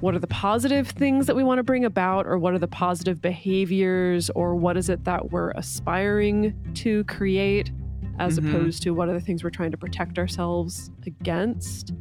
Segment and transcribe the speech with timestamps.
[0.00, 2.68] what are the positive things that we want to bring about, or what are the
[2.68, 7.70] positive behaviors, or what is it that we're aspiring to create,
[8.18, 8.48] as Mhm.
[8.48, 11.94] opposed to what are the things we're trying to protect ourselves against.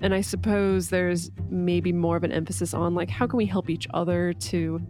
[0.00, 3.70] And I suppose there's maybe more of an emphasis on like, how can we help
[3.70, 4.80] each other to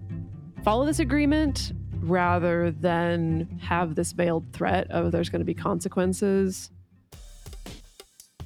[0.63, 6.71] follow this agreement rather than have this veiled threat of there's going to be consequences.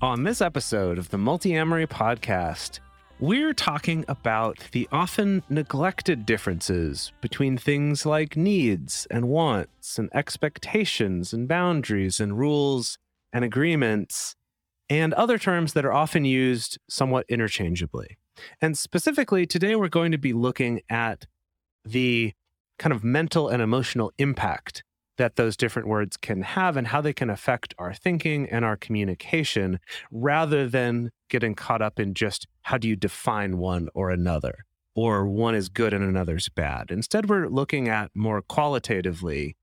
[0.00, 2.78] On this episode of the Multiamory podcast,
[3.18, 11.32] we're talking about the often neglected differences between things like needs and wants and expectations
[11.32, 12.96] and boundaries and rules
[13.32, 14.36] and agreements
[14.88, 18.18] and other terms that are often used somewhat interchangeably.
[18.62, 21.26] And specifically, today we're going to be looking at
[21.84, 22.34] the
[22.78, 24.84] kind of mental and emotional impact
[25.18, 28.76] that those different words can have and how they can affect our thinking and our
[28.76, 29.78] communication
[30.10, 35.28] rather than getting caught up in just how do you define one or another or
[35.28, 36.90] one is good and another's bad.
[36.90, 39.56] Instead, we're looking at more qualitatively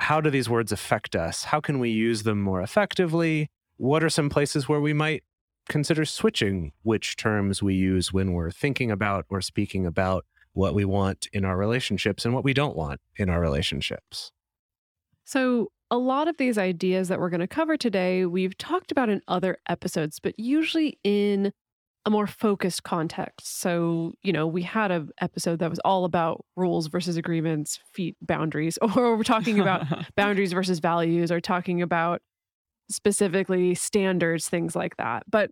[0.00, 1.44] how do these words affect us?
[1.44, 3.48] How can we use them more effectively?
[3.76, 5.22] What are some places where we might
[5.68, 10.84] consider switching which terms we use when we're thinking about or speaking about what we
[10.84, 14.32] want in our relationships and what we don't want in our relationships?
[15.24, 19.10] So, a lot of these ideas that we're going to cover today, we've talked about
[19.10, 21.52] in other episodes, but usually in
[22.06, 23.60] a more focused context.
[23.60, 28.16] So, you know, we had an episode that was all about rules versus agreements, feet,
[28.20, 29.86] boundaries, or we're talking about
[30.16, 32.20] boundaries versus values, or talking about
[32.90, 35.22] specifically standards, things like that.
[35.30, 35.50] But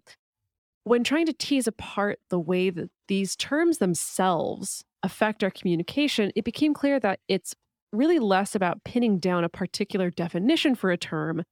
[0.84, 6.44] when trying to tease apart the way that these terms themselves affect our communication, it
[6.44, 7.55] became clear that it's
[7.93, 11.45] really less about pinning down a particular definition for a term.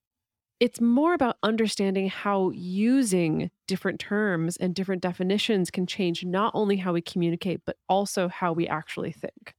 [0.58, 6.76] It's more about understanding how using different terms and different definitions can change not only
[6.76, 9.54] how we communicate, but also how we actually think.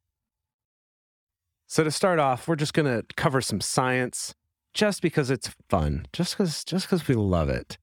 [1.67, 4.35] So to start off, we're just going to cover some science
[4.73, 7.77] just because it's fun, just because just because we love it.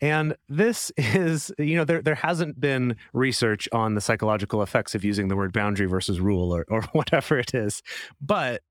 [0.00, 5.04] And this is, you know, there there hasn't been research on the psychological effects of
[5.04, 7.82] using the word boundary versus rule or or whatever it is,
[8.20, 8.62] but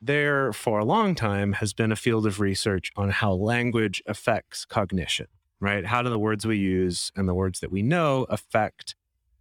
[0.00, 4.64] there for a long time has been a field of research on how language affects
[4.64, 5.26] cognition,
[5.60, 5.84] right?
[5.86, 8.94] How do the words we use and the words that we know affect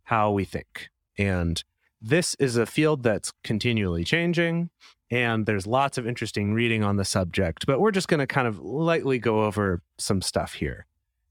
[0.04, 0.90] how we think?
[1.16, 1.64] And
[2.02, 4.72] this is a field that's continually changing
[5.10, 8.48] and there's lots of interesting reading on the subject, but we're just going to kind
[8.48, 10.86] of lightly go over some stuff here.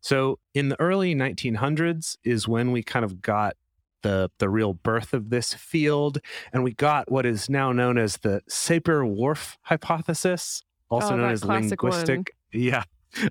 [0.06, 3.56] So, in the early 1900s is when we kind of got
[4.02, 6.18] the the real birth of this field
[6.52, 11.40] and we got what is now known as the Sapir-Whorf hypothesis, also Oh, known as
[11.40, 11.90] classic one.
[11.90, 12.84] linguistic yeah,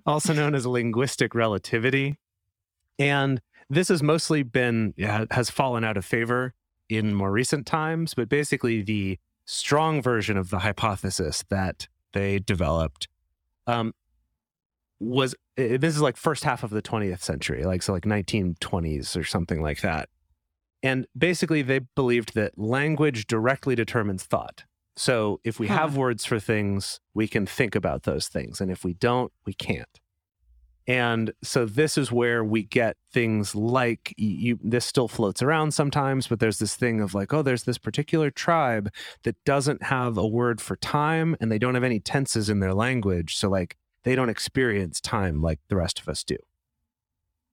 [0.05, 2.17] also known as linguistic relativity.
[2.99, 6.53] And this has mostly been yeah, has fallen out of favor
[6.89, 13.07] in more recent times, but basically the strong version of the hypothesis that they developed
[13.65, 13.93] um,
[15.00, 19.23] was this is like first half of the 20th century, like so like 1920s or
[19.23, 20.09] something like that.
[20.83, 24.66] And basically they believed that language directly determines thought.
[24.95, 25.75] So if we Huh.
[25.75, 28.61] have words for things, we can think about those things.
[28.61, 30.00] And if we don't, we can't.
[30.88, 36.28] And so this is where we get things like you this still floats around sometimes,
[36.28, 38.91] but there's this thing of like, oh, there's this particular tribe
[39.23, 42.73] that doesn't have a word for time and they don't have any tenses in their
[42.73, 43.35] language.
[43.35, 46.37] So like they don't experience time like the rest of us do.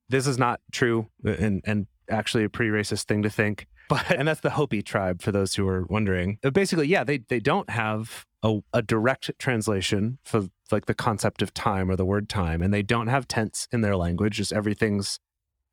[0.08, 3.66] This is not true and and actually a pretty racist thing to think.
[3.88, 6.38] But and that's the Hopi tribe for those who are wondering.
[6.54, 11.52] Basically, yeah, they they don't have a, a direct translation for like the concept of
[11.52, 14.36] time or the word time, and they don't have tense in their language.
[14.36, 15.18] Just everything's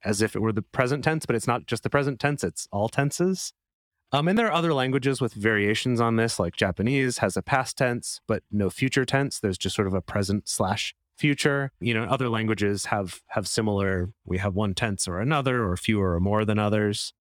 [0.03, 2.67] as if it were the present tense, but it's not just the present tense, it's
[2.71, 3.53] all tenses.
[4.11, 7.77] Um, and there are other languages with variations on this, like Japanese has a past
[7.77, 9.39] tense, but no future tense.
[9.39, 11.71] There's just sort of a present slash future.
[11.79, 14.09] You know, other languages have have similar.
[14.25, 17.13] We have one tense or another, or fewer or more than others.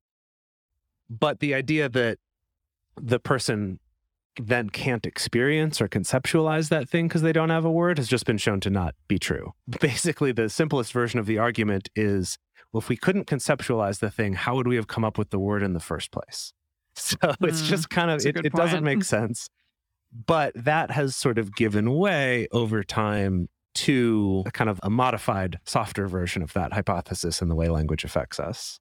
[1.11, 2.19] But the idea that
[3.01, 3.81] the person
[4.39, 8.27] then can't experience or conceptualize that thing because they don't have a word has just
[8.27, 9.55] been shown to not be true.
[9.81, 12.39] Basically, the simplest version of the argument is
[12.73, 15.39] well, if we couldn't conceptualize the thing, how would we have come up with the
[15.39, 16.53] word in the first place?
[16.99, 19.49] So it's Mm, just kind of, it, it doesn't make sense.
[20.27, 25.59] But that has sort of given way over time to a kind of a modified,
[25.67, 28.81] softer version of that hypothesis and the way language affects us.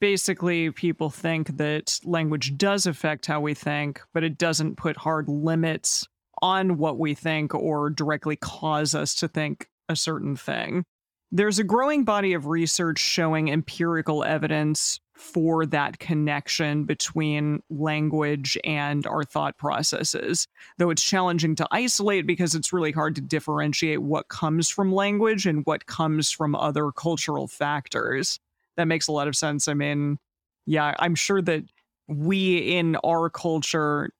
[0.00, 5.28] Basically, people think that language does affect how we think, but it doesn't put hard
[5.28, 6.06] limits
[6.42, 10.84] on what we think or directly cause us to think a certain thing.
[11.30, 19.06] There's a growing body of research showing empirical evidence for that connection between language and
[19.06, 20.46] our thought processes,
[20.78, 25.44] though it's challenging to isolate because it's really hard to differentiate what comes from language
[25.44, 28.38] and what comes from other cultural factors.
[28.76, 29.66] That makes a lot of sense.
[29.66, 30.18] I mean,
[30.66, 31.64] yeah, I'm sure that
[32.06, 34.10] we in our culture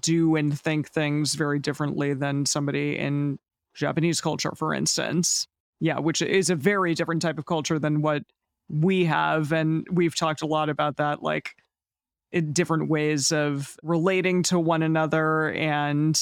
[0.00, 3.38] do and think things very differently than somebody in
[3.74, 5.46] Japanese culture, for instance.
[5.78, 8.24] Yeah, which is a very different type of culture than what
[8.70, 9.52] we have.
[9.52, 11.54] And we've talked a lot about that, like
[12.32, 15.50] in different ways of relating to one another.
[15.52, 16.18] And,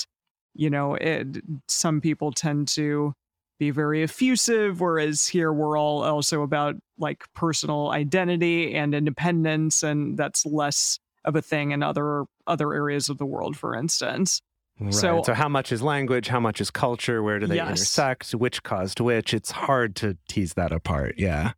[0.55, 1.27] you know, it,
[1.69, 3.13] some people tend to
[3.59, 9.83] be very effusive, whereas here we're all also about like personal identity and independence.
[9.83, 14.41] And that's less of a thing in other other areas of the world, for instance.
[14.81, 14.95] Right.
[14.95, 16.29] So- So, how much is language?
[16.29, 17.23] How much is culture?
[17.23, 17.69] Where do they Yes.
[17.69, 18.31] intersect?
[18.31, 19.35] Which caused which?
[19.35, 21.17] It's hard to tease that apart.
[21.19, 21.53] Yeah.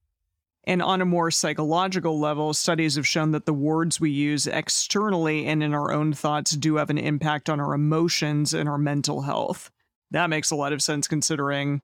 [0.64, 5.46] And on a more psychological level, studies have shown that the words we use externally
[5.46, 9.22] and in our own thoughts do have an impact on our emotions and our mental
[9.22, 9.70] health.
[10.10, 11.80] That makes a lot of sense considering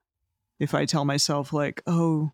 [0.61, 2.33] if I tell myself, like, oh,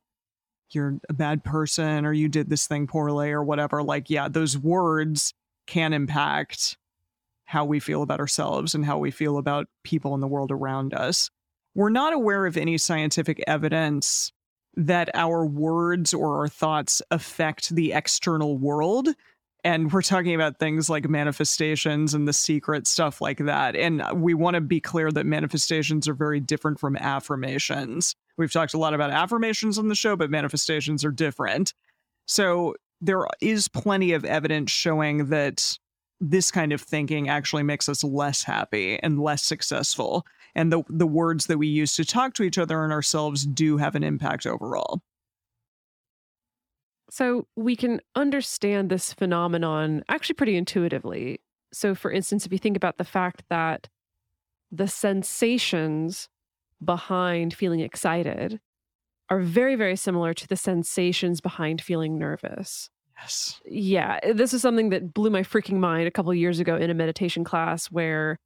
[0.71, 4.56] you're a bad person or you did this thing poorly or whatever, like, yeah, those
[4.59, 5.35] words
[5.67, 6.77] can impact
[7.44, 10.94] how we feel about ourselves and how we feel about people in the world around
[10.94, 11.31] us.
[11.75, 14.33] We're not aware of any scientific evidence
[14.75, 19.09] that our words or our thoughts affect the external world.
[19.65, 23.77] And we're talking about things like manifestations and the secret stuff like that.
[23.77, 28.17] And we want to be clear that manifestations are very different from affirmations.
[28.37, 31.75] We've talked a lot about affirmations on the show, but manifestations are different.
[32.27, 35.77] So there is plenty of evidence showing that
[36.21, 41.07] this kind of thinking actually makes us less happy and less successful and the the
[41.07, 44.47] words that we use to talk to each other and ourselves do have an impact
[44.47, 45.03] overall.
[47.11, 51.41] So we can understand this phenomenon actually pretty intuitively.
[51.73, 53.89] So, for instance, if you think about the fact that
[54.71, 56.29] the sensations
[56.83, 58.61] behind feeling excited
[59.29, 62.91] are very, very similar to the sensations behind feeling nervous.
[63.19, 63.61] Yes.
[63.67, 66.91] Yeah, this is something that blew my freaking mind a couple of years ago in
[66.91, 68.39] a meditation class where,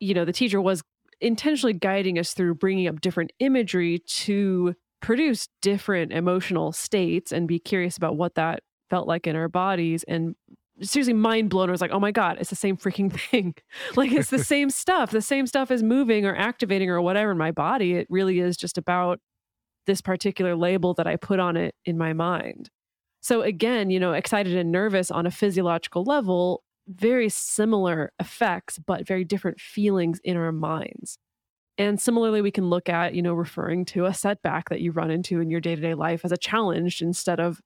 [0.00, 0.82] you know, the teacher was
[1.20, 7.58] intentionally guiding us through bringing up different imagery to produce different emotional states and be
[7.58, 10.04] curious about what that felt like in our bodies.
[10.04, 10.34] And
[10.80, 11.68] seriously mind blown.
[11.68, 13.54] I was like oh my god it's the same freaking thing.
[13.96, 15.10] Like it's the same stuff.
[15.10, 17.94] The same stuff is moving or activating or whatever in my body.
[17.94, 19.20] It really is just about
[19.86, 22.70] this particular label that i put on it in my mind.
[23.20, 29.06] So again you know excited and nervous on a physiological level very similar effects but
[29.06, 31.18] very different feelings in our minds.
[31.76, 35.10] And similarly we can look at you know referring to a setback that you run
[35.10, 37.60] into in your day-to-day life as a challenge instead of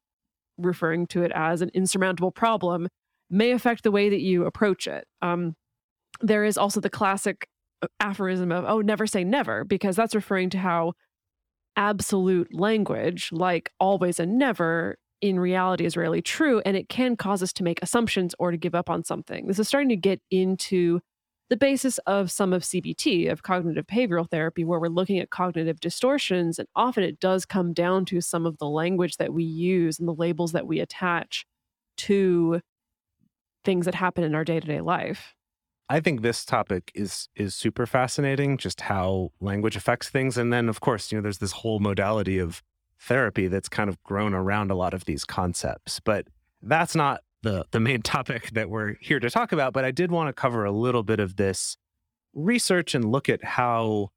[0.59, 2.89] referring to it as an insurmountable problem
[3.31, 5.07] may affect the way that you approach it.
[5.23, 5.55] Um,
[6.21, 7.47] there is also the classic
[8.01, 10.93] aphorism of oh never say never because that's referring to how
[11.77, 17.43] absolute language like always and never in reality is rarely true and it can cause
[17.43, 20.21] us to make assumptions or to give up on something this is starting to get
[20.31, 21.01] into
[21.53, 25.81] the basis of some of CBT, of cognitive behavioral therapy, where we're looking at cognitive
[25.81, 26.59] distortions.
[26.59, 30.09] And often it does come down to some of the language that we use and
[30.09, 31.45] the labels that we attach
[31.99, 32.63] to
[33.67, 35.35] things that happen in our day to day life.
[35.91, 40.39] I think this topic is is super fascinating, just how language affects things.
[40.39, 42.63] And then of course, you know, there's this whole modality of
[43.03, 46.01] therapy that's kind of grown around a lot of these concepts.
[46.01, 46.29] But
[46.63, 49.73] that's not the the main topic that we're here to talk about.
[49.73, 51.77] But I did want to cover a little bit of this
[52.35, 54.09] research and look at how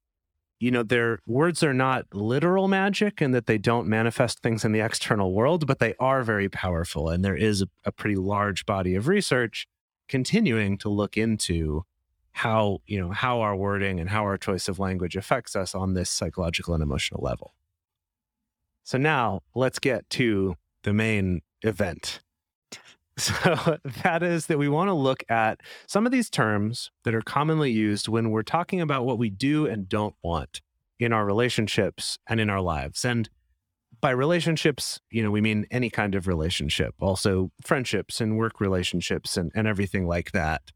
[0.60, 4.72] you know their words are not literal magic and that they don't manifest things in
[4.72, 8.66] the external world but they are very powerful and there is a, a pretty large
[8.66, 9.68] body of research
[10.08, 11.84] continuing to look into
[12.32, 15.94] how you know how our wording and how our choice of language affects us on
[15.94, 17.54] this psychological and emotional level
[18.86, 22.22] so now let's get to the main event
[23.18, 27.22] So that is that we want to look at some of these terms that are
[27.22, 30.60] commonly used when we're talking about what we do and don't want
[31.00, 33.06] in our relationships and in our lives.
[33.06, 33.30] And
[34.02, 39.38] by relationships, you know, we mean any kind of relationship, also friendships and work relationships
[39.38, 40.74] and, and everything like that.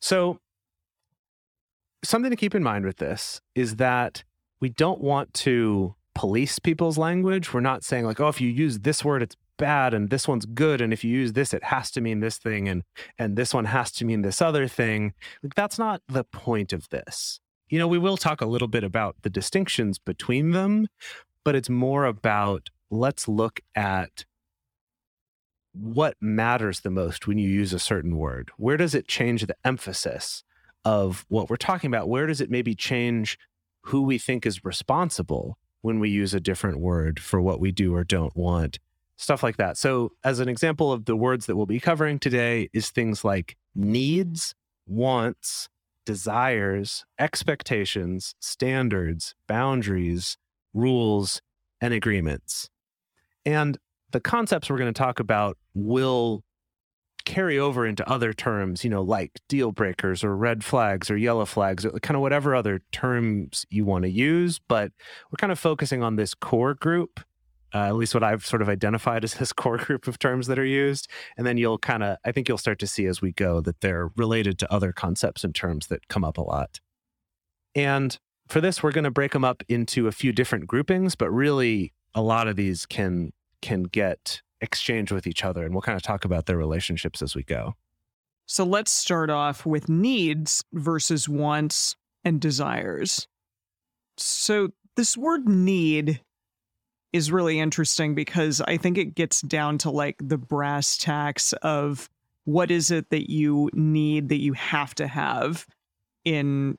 [0.00, 0.40] So
[2.02, 4.24] something to keep in mind with this is that
[4.58, 7.54] we don't want to police people's language.
[7.54, 10.46] We're not saying like, oh, if you use this word, it's bad and this one's
[10.46, 12.84] good and if you use this it has to mean this thing and
[13.18, 15.14] and this one has to mean this other thing.
[15.44, 17.38] Like that's not the point of this.
[17.68, 20.88] You know we will talk a little bit about the distinctions between them
[21.44, 24.24] but it's more about let's look at
[25.72, 28.50] what matters the most when you use a certain word.
[28.56, 30.42] Where does it change the emphasis
[30.84, 32.08] of what we're talking about?
[32.08, 33.38] Where does it maybe change
[33.82, 37.94] who we think is responsible when we use a different word for what we do
[37.94, 38.78] or don't want
[39.18, 39.76] stuff like that.
[39.76, 43.56] So, as an example of the words that we'll be covering today, is things like
[43.74, 44.54] needs,
[44.86, 45.68] wants,
[46.06, 50.38] desires, expectations, standards, boundaries,
[50.72, 51.42] rules,
[51.80, 52.70] and agreements.
[53.44, 53.76] And
[54.12, 56.42] the concepts we're going to talk about will
[57.28, 61.44] carry over into other terms, you know, like deal breakers or red flags or yellow
[61.44, 64.58] flags, or kind of whatever other terms you want to use.
[64.58, 64.92] But
[65.30, 67.20] we're kind of focusing on this core group
[67.74, 70.58] uh, at least what I've sort of identified as this core group of terms that
[70.58, 71.08] are used.
[71.36, 73.80] And then you'll kind of, I think you'll start to see as we go that
[73.80, 76.80] they're related to other concepts and terms that come up a lot.
[77.74, 78.18] And
[78.48, 81.92] for this, we're going to break them up into a few different groupings, but really
[82.14, 85.64] a lot of these can can get exchanged with each other.
[85.64, 87.74] And we'll kind of talk about their relationships as we go.
[88.46, 93.28] So let's start off with needs versus wants and desires.
[94.16, 96.20] So this word need
[97.12, 102.08] is really interesting because I think it gets down to like the brass tacks of
[102.44, 105.66] what is it that you need that you have to have
[106.24, 106.76] in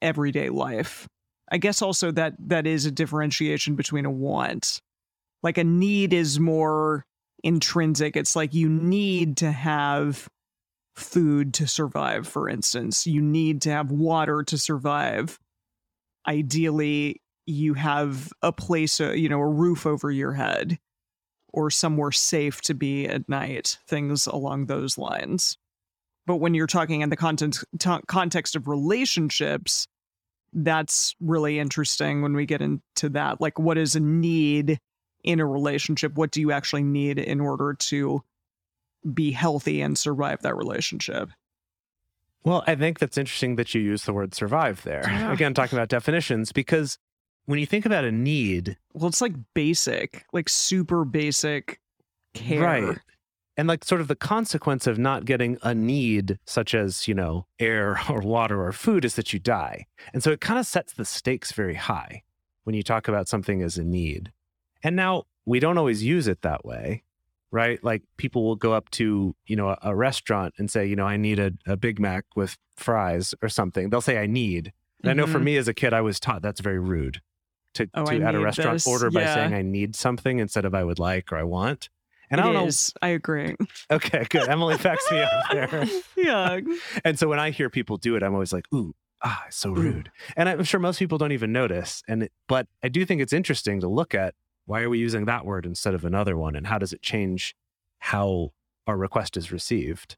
[0.00, 1.06] everyday life.
[1.50, 4.80] I guess also that that is a differentiation between a want.
[5.42, 7.04] Like a need is more
[7.42, 8.16] intrinsic.
[8.16, 10.28] It's like you need to have
[10.94, 13.06] food to survive, for instance.
[13.06, 15.38] You need to have water to survive.
[16.26, 20.78] Ideally, you have a place, uh, you know, a roof over your head
[21.52, 25.58] or somewhere safe to be at night, things along those lines.
[26.26, 29.86] But when you're talking in the context, t- context of relationships,
[30.52, 33.40] that's really interesting when we get into that.
[33.40, 34.78] Like, what is a need
[35.24, 36.14] in a relationship?
[36.14, 38.22] What do you actually need in order to
[39.12, 41.30] be healthy and survive that relationship?
[42.44, 45.02] Well, I think that's interesting that you use the word survive there.
[45.06, 45.32] Yeah.
[45.32, 46.98] Again, talking about definitions, because
[47.46, 51.80] when you think about a need, well, it's like basic, like super basic
[52.34, 52.60] care.
[52.60, 52.98] Right.
[53.56, 57.46] And like sort of the consequence of not getting a need, such as, you know,
[57.58, 59.86] air or water or food, is that you die.
[60.12, 62.22] And so it kind of sets the stakes very high
[62.64, 64.32] when you talk about something as a need.
[64.82, 67.02] And now we don't always use it that way,
[67.50, 67.82] right?
[67.82, 71.06] Like people will go up to, you know, a, a restaurant and say, you know,
[71.06, 73.90] I need a, a Big Mac with fries or something.
[73.90, 74.72] They'll say, I need.
[75.02, 75.08] And mm-hmm.
[75.08, 75.44] I know for mm-hmm.
[75.44, 77.20] me as a kid, I was taught that's very rude
[77.74, 78.86] to, oh, to at a restaurant this.
[78.86, 81.88] order by saying I need something instead of I would like or I want.
[82.30, 82.92] And it I don't is.
[83.00, 83.06] know.
[83.06, 83.56] I agree.
[83.90, 84.48] Okay, good.
[84.48, 85.86] Emily backs me up there.
[86.16, 86.60] yeah.
[87.04, 90.10] And so when I hear people do it, I'm always like, ooh, ah, so rude.
[90.34, 92.02] And I'm sure most people don't even notice.
[92.08, 94.34] And it, but I do think it's interesting to look at
[94.72, 97.54] why are we using that word instead of another one, and how does it change
[97.98, 98.52] how
[98.86, 100.16] our request is received?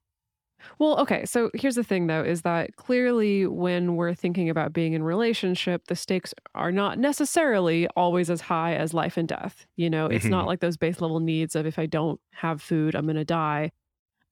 [0.78, 1.24] Well, okay.
[1.24, 5.88] So here's the thing, though, is that clearly when we're thinking about being in relationship,
[5.88, 9.66] the stakes are not necessarily always as high as life and death.
[9.74, 10.30] You know, it's mm-hmm.
[10.30, 13.24] not like those base level needs of if I don't have food, I'm going to
[13.24, 13.72] die.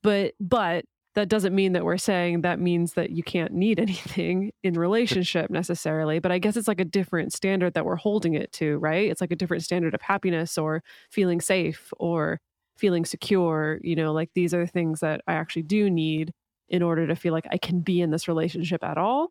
[0.05, 4.53] But but that doesn't mean that we're saying that means that you can't need anything
[4.63, 6.19] in relationship necessarily.
[6.19, 9.11] But I guess it's like a different standard that we're holding it to, right?
[9.11, 12.41] It's like a different standard of happiness or feeling safe or
[12.77, 16.33] feeling secure, you know, like these are things that I actually do need
[16.69, 19.29] in order to feel like I can be in this relationship at all.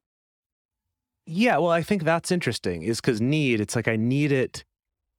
[1.25, 4.63] Yeah, well, I think that's interesting is because need, it's like I need it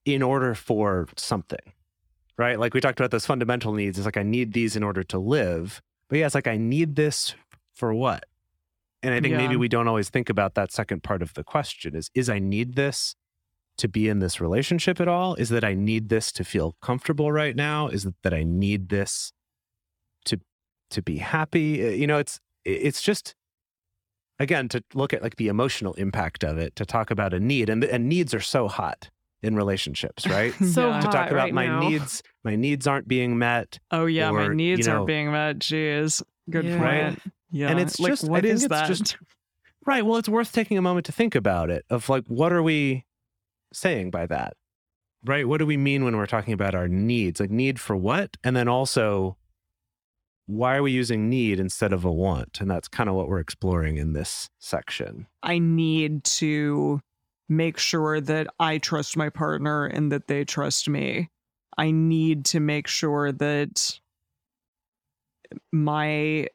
[0.05, 1.73] in order for something,
[2.37, 2.59] right?
[2.59, 3.99] Like we talked about those fundamental needs.
[3.99, 5.81] It's like I need these in order to live.
[6.13, 7.35] But yeah, it's like I need this
[7.75, 8.27] for what?
[9.03, 9.39] And I think yeah.
[9.39, 12.39] maybe we don't always think about that second part of the question is is I
[12.39, 13.17] need this
[13.79, 15.35] to be in this relationship at all?
[15.37, 17.89] Is that I need this to feel comfortable right now?
[17.89, 19.33] Is it that I need this
[20.27, 20.39] to
[20.91, 21.83] to be happy?
[21.83, 23.35] Uh, you know, it's it's just
[24.39, 27.71] again to look at like the emotional impact of it to talk about a need
[27.71, 29.09] and and needs are so hot
[29.43, 30.53] in relationships, right?
[30.65, 31.01] So Yeah.
[31.01, 31.81] to talk hot about right my now.
[31.89, 33.79] needs, my needs aren't being met.
[33.91, 35.59] Oh yeah, Or, my you needs know- aren't being met.
[35.59, 36.79] Jeez, good Yeah.
[36.79, 37.23] point.
[37.51, 38.87] Yeah, And it's like just- I what it's that?
[38.89, 39.17] just-
[39.85, 40.07] Right.
[40.07, 43.05] Well, it's worth taking a moment to think about it of like, what are we
[43.73, 44.55] saying by that?
[45.25, 45.47] Right.
[45.49, 47.41] What do we mean when we're talking about our needs?
[47.41, 48.37] Like, need for what?
[48.45, 49.37] And then also,
[50.47, 52.61] why are we using need instead of a want?
[52.61, 55.27] And that's kind of what we're exploring in this section.
[55.43, 57.01] I need to
[57.49, 61.31] make sure that I trust my partner and that they trust me.
[61.77, 63.99] I need to make sure that
[65.71, 66.49] my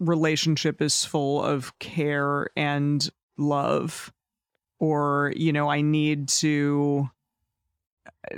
[0.00, 4.12] relationship is full of care and love.
[4.78, 7.08] Or, you know, I need to.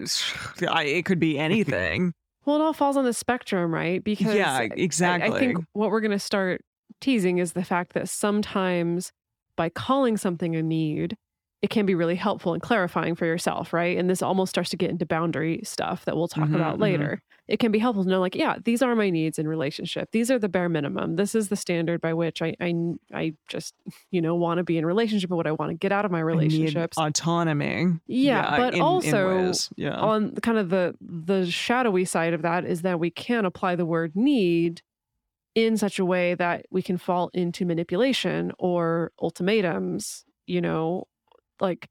[0.68, 2.12] I, it could be anything.
[2.46, 4.04] Well, it all falls on the spectrum, right?
[4.04, 5.36] Because Yeah, I- exactly.
[5.36, 6.60] I, think what we're going to start
[7.00, 9.10] teasing is the fact that sometimes
[9.56, 11.16] by calling something a need,
[11.62, 13.96] it can be really helpful and clarifying for yourself, right?
[13.96, 16.82] And this almost starts to get into boundary stuff that we'll talk Mhm, about mhm.
[16.82, 17.22] later.
[17.48, 20.10] It can be helpful to know, like, yeah, these are my needs in relationship.
[20.12, 21.16] These are the bare minimum.
[21.16, 22.74] This is the standard by which I, I,
[23.14, 23.72] I just,
[24.10, 26.10] you know, want to be in relationship and what I want to get out of
[26.10, 26.98] my relationships.
[26.98, 27.86] autonomy.
[28.06, 29.70] Yeah, but in- in also ways.
[29.76, 29.94] yeah.
[29.96, 33.76] on the- kind of the the shadowy side of that is that we can apply
[33.76, 34.82] the word need
[35.54, 41.06] in such a way that we can fall into manipulation or ultimatums you know
[41.60, 41.88] like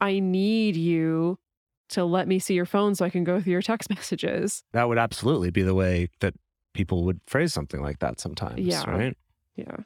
[0.00, 1.38] i need you
[1.88, 4.88] to let me see your phone so i can go through your text messages That
[4.88, 6.34] would absolutely be the way that
[6.72, 8.60] people would phrase something like that sometimes.
[8.60, 8.88] Yeah.
[8.88, 9.16] Right.
[9.56, 9.78] yeah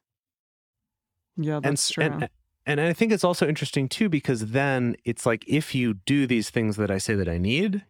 [1.36, 2.04] yeah, and, true.
[2.04, 2.28] and
[2.66, 6.50] and I think it's also interesting too because then it's like if you do these
[6.50, 7.84] things that I say that I need,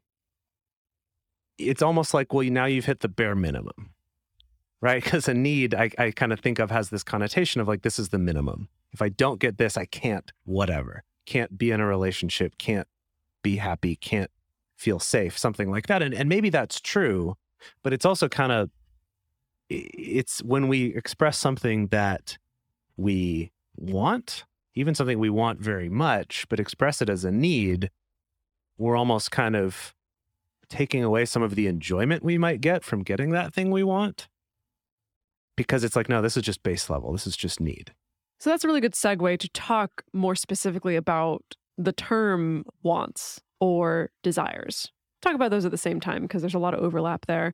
[1.59, 3.94] it's almost like well now you've hit the bare minimum,
[4.85, 5.03] right?
[5.05, 7.99] Because a need I, I kind of think of has this connotation of like this
[7.99, 8.69] is the minimum.
[8.93, 12.87] If I don't get this, I can't whatever, can't be in a relationship, can't
[13.43, 14.31] be happy, can't
[14.77, 16.03] feel safe, something like that.
[16.03, 17.37] And and maybe that's true,
[17.83, 18.71] but it's also kind of
[19.71, 22.37] it's when we express something that
[22.97, 27.91] we want, even something we want very much, but express it as a need,
[28.77, 29.95] we're almost kind of
[30.69, 34.29] taking away some of the enjoyment we might get from getting that thing we want.
[35.57, 37.13] Because it's like, no, this is just base level.
[37.13, 37.93] This is just need.
[38.41, 41.43] so that's a really good segue to talk more specifically about
[41.79, 44.91] the term wants or desires
[45.23, 47.53] talk about those at the same time because there's a lot of overlap there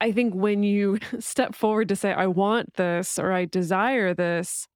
[0.00, 4.66] I think when you step forward to say, I want this or I desire this,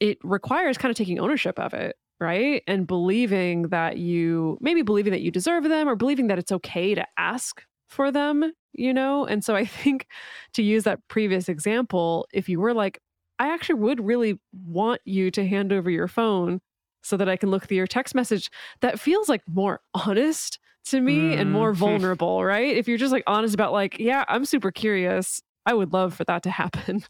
[0.00, 2.62] it requires kind of taking ownership of it, right?
[2.66, 6.94] And believing that you, maybe believing that you deserve them or believing that it's okay
[6.94, 9.24] to ask for them, you know?
[9.26, 10.06] And so I think
[10.54, 12.98] to use that previous example, if you were like,
[13.38, 16.60] I actually would really want you to hand over your phone
[17.02, 21.00] so that I can look through your text message, that feels like more honest to
[21.00, 21.76] me and more Mm.
[21.78, 22.76] vulnerable, right?
[22.76, 25.42] If you're just like honest about like, yeah, I'm super curious.
[25.66, 27.04] I would love for that to happen.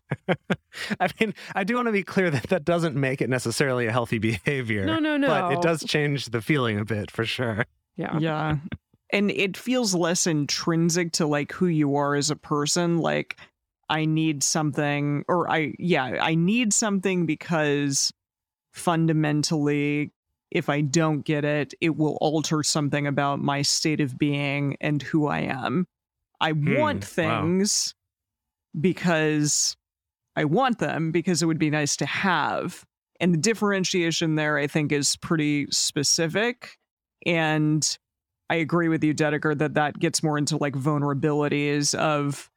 [1.00, 3.92] I mean, I do want to be clear that that doesn't make it necessarily a
[3.92, 4.84] healthy behavior.
[4.84, 5.26] No, no, no.
[5.26, 7.66] But it does change the feeling a bit for sure.
[7.96, 8.16] Yeah.
[8.18, 8.56] yeah
[9.14, 13.36] and it feels less intrinsic to like who you are as a person like
[13.88, 18.12] i need something or i yeah i need something because
[18.72, 20.12] fundamentally
[20.50, 25.00] if i don't get it it will alter something about my state of being and
[25.02, 25.86] who i am
[26.40, 27.06] i Hmm, want wow.
[27.06, 27.94] things
[28.78, 29.76] because
[30.34, 32.84] i want them because it would be nice to have
[33.20, 36.76] and the differentiation there i think is pretty specific
[37.24, 37.96] and
[38.50, 42.50] I agree with you, Dedeker, that that gets more into like vulnerabilities of,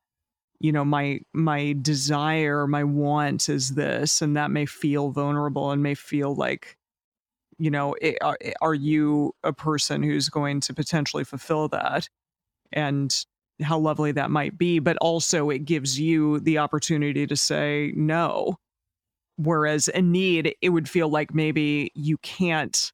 [0.60, 5.82] you know, my my desire, my want is this, and that may feel vulnerable and
[5.82, 6.78] may feel like,
[7.58, 12.10] you know, it, uh, are, are you a person who's going to potentially fulfill that,
[12.74, 13.26] and
[13.62, 18.58] how lovely that might be, but also it gives you the opportunity to say no.
[19.38, 22.92] Whereas a need, it would feel like maybe you can't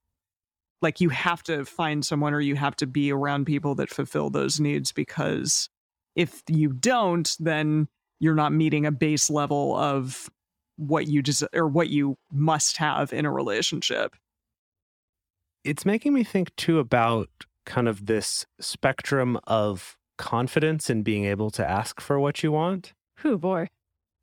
[0.83, 4.29] like you have to find someone or you have to be around people that fulfill
[4.29, 5.69] those needs because
[6.15, 7.87] if you don't then
[8.19, 10.29] you're not meeting a base level of
[10.77, 14.15] what you just or what you must have in a relationship
[15.63, 17.29] It's making me think too about
[17.65, 22.93] kind of this spectrum of confidence in being able to ask for what you want.
[23.21, 23.67] Whew, boy.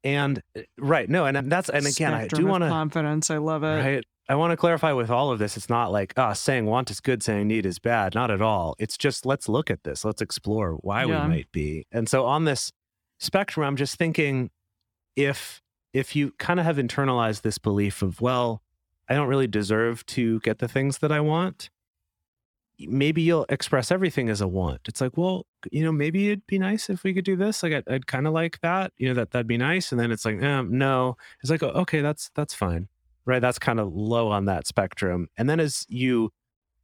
[0.03, 3.63] And uh, right, no, and that's and again, I do want to confidence i love
[3.65, 4.05] it right.
[4.31, 5.57] I want to clarify with all of this.
[5.57, 8.15] It's not like ah, saying want is good, saying need is bad.
[8.15, 8.77] Not at all.
[8.79, 10.05] It's just let's look at this.
[10.05, 11.25] Let's explore why Yeah.
[11.25, 11.85] we might be.
[11.91, 12.71] And so on this
[13.19, 14.51] spectrum, I'm just thinking
[15.17, 15.61] if
[15.93, 18.63] if you kind of have internalized this belief of well,
[19.09, 21.69] I don't really deserve to get the things that I want,
[22.79, 24.83] maybe you'll express everything as a want.
[24.87, 27.65] It's like, well, you know, maybe it'd be nice if we could do this.
[27.65, 28.93] Like, I'd, I'd kind of like that.
[28.97, 29.91] You know, that that'd be nice.
[29.91, 31.17] And then it's like, um, no.
[31.43, 32.87] It's like, okay, that's that's fine,
[33.31, 33.41] right?
[33.41, 35.29] That's kind of low on that spectrum.
[35.37, 36.33] And then as you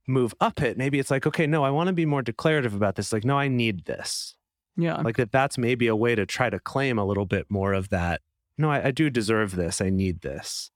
[0.07, 2.95] move up it, maybe it's like, okay, no, I want to be more declarative about
[2.95, 3.13] this.
[3.13, 4.37] Like, no, I need this.
[4.77, 5.01] Yeah.
[5.01, 5.33] Like that.
[5.33, 8.21] That's maybe a way to try to claim a little bit more of that.
[8.57, 9.81] No, I, I do deserve this.
[9.81, 10.71] I need this.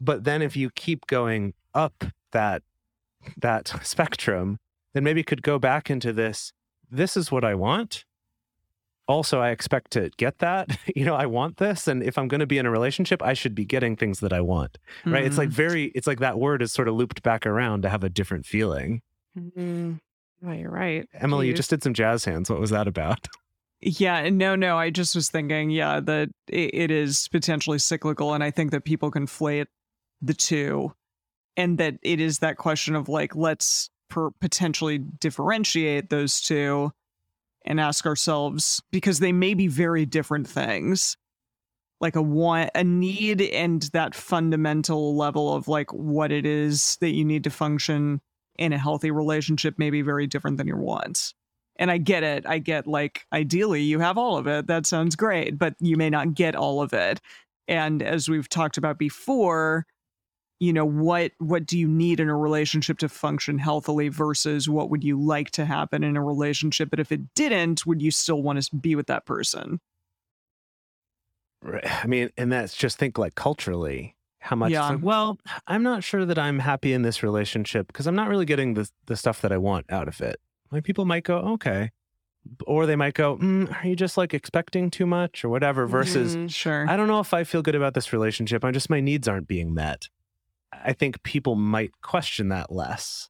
[0.00, 2.62] But then if you keep going up that
[3.36, 4.58] that spectrum,
[4.94, 6.52] then maybe could go back into this.
[6.90, 8.04] This is what I want.
[9.08, 10.76] Also, I expect to get that.
[10.94, 11.88] you know, I want this.
[11.88, 14.32] And if I'm going to be in a relationship, I should be getting things that
[14.32, 14.78] I want.
[15.06, 15.24] Right.
[15.24, 15.52] It's like Mhm.
[15.54, 18.44] very, it's like that word is sort of looped back around to have a different
[18.46, 19.00] feeling.
[19.38, 19.98] Mm,
[20.46, 21.08] oh, you're right.
[21.14, 22.50] Emily, you just did some jazz hands.
[22.50, 23.26] What was that about?
[23.80, 24.76] Yeah, no, no.
[24.76, 28.84] I just was thinking, yeah, that it, it is potentially cyclical, and I think that
[28.84, 29.66] people conflate
[30.20, 30.92] the two,
[31.56, 36.90] and that it is that question of like, let's per- potentially differentiate those two,
[37.68, 41.16] and ask ourselves because they may be very different things,
[42.00, 47.10] like a want, a need, and that fundamental level of like what it is that
[47.10, 48.20] you need to function
[48.56, 51.34] in a healthy relationship may be very different than your wants
[51.78, 52.44] and I get it.
[52.46, 54.66] I get like ideally you have all of it.
[54.66, 57.20] That sounds great, but you may not get all of it.
[57.68, 59.86] And as we've talked about before,
[60.60, 64.90] you know, what what do you need in a relationship to function healthily versus what
[64.90, 66.90] would you like to happen in a relationship?
[66.90, 69.80] But if it didn't, would you still want to be with that person?
[71.62, 71.84] Right.
[72.04, 74.88] I mean, and that's just think like culturally how much Yeah.
[74.88, 78.44] like, well, I'm not sure that I'm happy in this relationship because I'm not really
[78.44, 80.40] getting the the stuff that I want out of it.
[80.70, 81.90] Like people might go, okay.
[82.66, 85.86] Or they might go, mm, are you just like expecting too much or whatever?
[85.86, 86.50] Versus, Mhm.
[86.54, 86.88] Sure.
[86.88, 88.64] I don't know if I feel good about this relationship.
[88.64, 90.08] I just, my needs aren't being met.
[90.72, 93.28] I think people might question that less.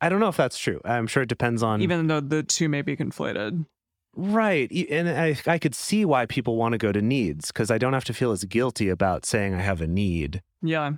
[0.00, 0.80] I don't know if that's true.
[0.84, 3.64] I'm sure it depends on Even though the two may be conflated.
[4.14, 4.70] Right.
[4.90, 7.92] And I, I could see why people want to go to needs because I don't
[7.92, 10.42] have to feel as guilty about saying I have a need.
[10.60, 10.92] Yeah.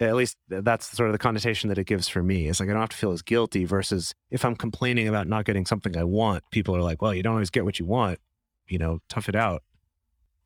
[0.00, 2.48] At least that's sort of the connotation that it gives for me.
[2.48, 5.44] It's like I don't have to feel as guilty versus if I'm complaining about not
[5.44, 8.18] getting something I want, people are like, well, you don't always get what you want.
[8.66, 9.62] You know, tough it out.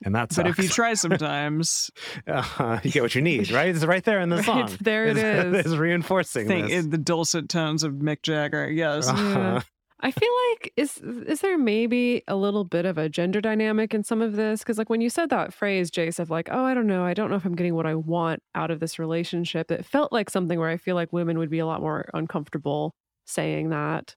[0.04, 1.90] And that's But if you try sometimes,
[2.26, 3.68] uh, you get what you need, right?
[3.74, 4.76] It's right there in the Right, song.
[4.80, 5.66] there it It's- is.
[5.72, 6.84] It's reinforcing think this.
[6.84, 8.70] in the dulcet tones of Mick Jagger.
[8.70, 9.08] Yes.
[9.08, 9.60] Uh-huh.
[10.04, 14.02] I feel like is is there maybe a little bit of a gender dynamic in
[14.02, 14.58] some of this?
[14.58, 17.14] Because like when you said that phrase, Jace, of like, oh, I don't know, I
[17.14, 19.70] don't know if I'm getting what I want out of this relationship.
[19.70, 22.96] It felt like something where I feel like women would be a lot more uncomfortable
[23.26, 24.16] saying that.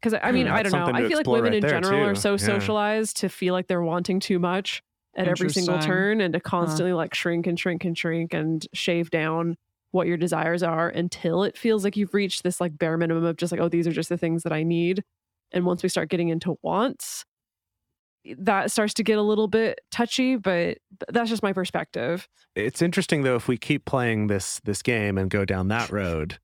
[0.00, 0.86] Because I mean, Hmm, I don't know.
[0.86, 2.36] I feel like women right in there, general are so Yeah.
[2.38, 4.82] socialized to feel like they're wanting too much
[5.16, 9.10] at every single turn and to constantly like shrink and shrink and shrink and shave
[9.10, 9.56] down
[9.92, 13.36] what your desires are until it feels like you've reached this like bare minimum of
[13.36, 15.04] just like, oh, these are just the things that I need.
[15.52, 17.24] And once we start getting into wants,
[18.38, 22.26] that starts to get a little bit touchy, but that's just my perspective.
[22.56, 26.38] it's interesting though if we keep playing this this game and go down that road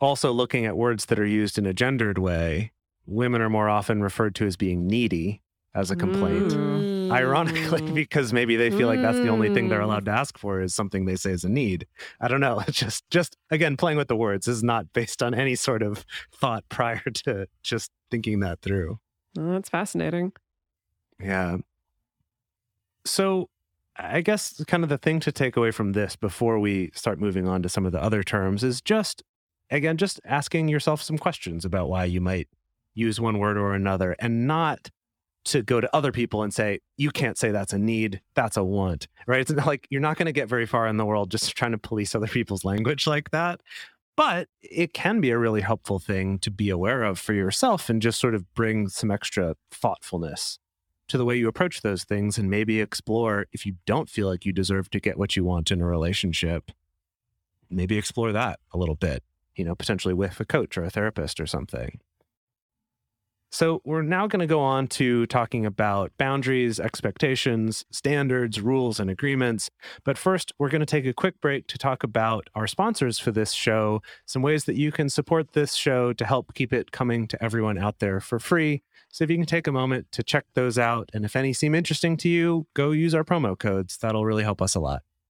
[0.00, 2.72] also looking at words that are used in a gendered way
[3.04, 5.42] women are more often referred to as being needy
[5.74, 6.99] as a complaint Mm.
[7.10, 9.84] Ironically because maybe they feel like that's the only thing they're Mm.
[9.84, 11.86] allowed to ask for is something they say is a need
[12.20, 15.34] i don't know it's just just again playing with the words is not based on
[15.34, 18.98] any sort of thought prior to just thinking that through
[19.38, 20.32] Oh, that's fascinating.
[21.22, 21.58] yeah.
[23.04, 23.48] So
[23.96, 27.46] I guess kind of the thing to take away from this before we start moving
[27.46, 29.22] on to some of the other terms is just,
[29.70, 32.48] again, just asking yourself some questions about why you might
[32.94, 34.90] use one word or another and not
[35.44, 38.64] to go to other people and say, you can't say that's a need, that's a
[38.64, 39.40] want, right?
[39.40, 41.78] It's like you're not going to get very far in the world just trying to
[41.78, 43.60] police other people's language like that.
[44.16, 48.02] But it can be a really helpful thing to be aware of for yourself and
[48.02, 50.58] just sort of bring some extra thoughtfulness
[51.08, 54.44] to the way you approach those things and maybe explore if you don't feel like
[54.44, 56.70] you deserve to get what you want in a relationship,
[57.70, 59.24] maybe explore that a little bit,
[59.56, 62.00] you know, potentially with a coach or a therapist or something.
[63.52, 69.10] So, we're now going to go on to talking about boundaries, expectations, standards, rules, and
[69.10, 69.70] agreements.
[70.04, 73.32] But first, we're going to take a quick break to talk about our sponsors for
[73.32, 77.26] this show, some ways that you can support this show to help keep it coming
[77.26, 78.84] to everyone out there for free.
[79.08, 81.74] So, if you can take a moment to check those out, and if any seem
[81.74, 83.98] interesting to you, go use our promo codes.
[83.98, 85.02] That'll really help us a lot.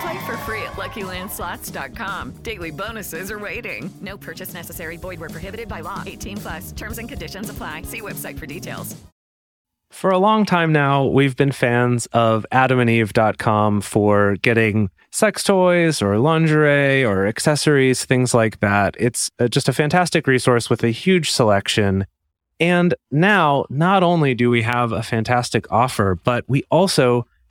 [0.00, 2.32] Play for free at LuckyLandSlots.com.
[2.42, 3.90] Daily bonuses are waiting.
[4.00, 4.96] No purchase necessary.
[4.96, 6.02] Void were prohibited by law.
[6.04, 6.72] 18 plus.
[6.72, 7.82] Terms and conditions apply.
[7.82, 8.96] See website for details.
[9.90, 16.18] For a long time now, we've been fans of adamandeve.com for getting sex toys or
[16.18, 18.94] lingerie or accessories, things like that.
[18.98, 22.06] It's uh, just a fantastic resource with a huge selection.
[22.58, 27.26] And now, not only do we have a fantastic offer, but we also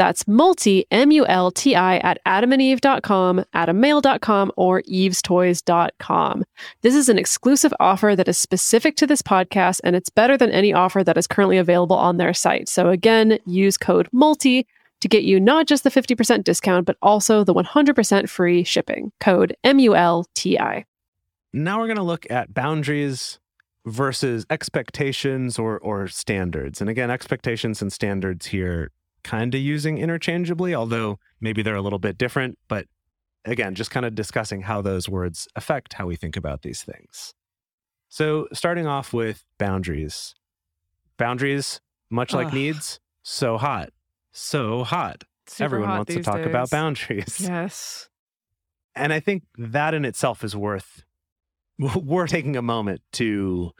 [0.00, 6.44] That's multi, M U L T I, at adamandeve.com, adammale.com, or evestoys.com.
[6.80, 10.52] This is an exclusive offer that is specific to this podcast, and it's better than
[10.52, 12.66] any offer that is currently available on their site.
[12.66, 14.64] So again, use code MULTI
[15.02, 19.12] to get you not just the 50% discount, but also the 100% free shipping.
[19.20, 20.86] Code M U L T I.
[21.52, 23.38] Now we're going to look at boundaries
[23.84, 26.80] versus expectations or or standards.
[26.80, 28.90] And again, expectations and standards here
[29.22, 32.86] kind of using interchangeably, although maybe they're a little bit different, but
[33.44, 37.34] again, just kind of discussing how those words affect how we think about these things.
[38.08, 40.34] So, starting off with boundaries.
[41.16, 41.80] Boundaries,
[42.10, 42.54] much like Ugh.
[42.54, 43.90] needs, so hot.
[44.32, 45.24] So hot.
[45.46, 47.38] Super Everyone hot wants to talk about boundaries.
[47.48, 48.08] Yes.
[48.94, 51.04] and I think that in itself is worth
[51.78, 53.72] worth taking a moment to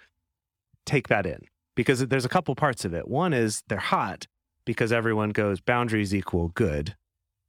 [0.87, 1.41] take that in
[1.75, 3.09] because there's a couple parts of it.
[3.09, 4.27] One is they're hot
[4.71, 6.95] because everyone goes boundaries equal good,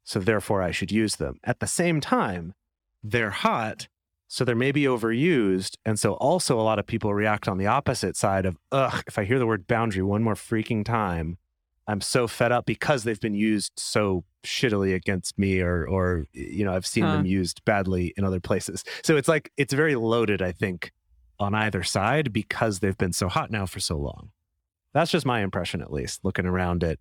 [0.04, 1.38] so therefore I should use them.
[1.44, 2.56] At the same time,
[3.04, 3.88] they're hot,
[4.28, 8.18] so they're maybe overused, and so also a lot of people react on the opposite
[8.18, 9.04] side of ugh.
[9.06, 11.38] If I hear the word boundary one more freaking time,
[11.88, 16.66] I'm so fed up because they've been used so shittily against me or or you
[16.66, 17.12] know I've seen Huh.
[17.18, 18.84] them used badly in other places.
[19.04, 20.92] So it's like it's very loaded I think
[21.40, 24.32] on either side because they've been so hot now for so long.
[24.94, 27.00] That's just my impression at least looking around at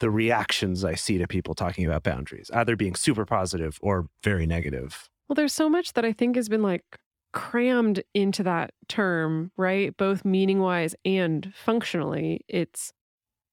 [0.00, 4.46] the reactions I see to people talking about boundaries, either being super positive or very
[4.46, 5.08] negative.
[5.28, 6.84] Well, there's so much that I think has been like
[7.32, 9.96] crammed into that term, right?
[9.96, 12.40] Both meaning wise and functionally.
[12.48, 12.92] It's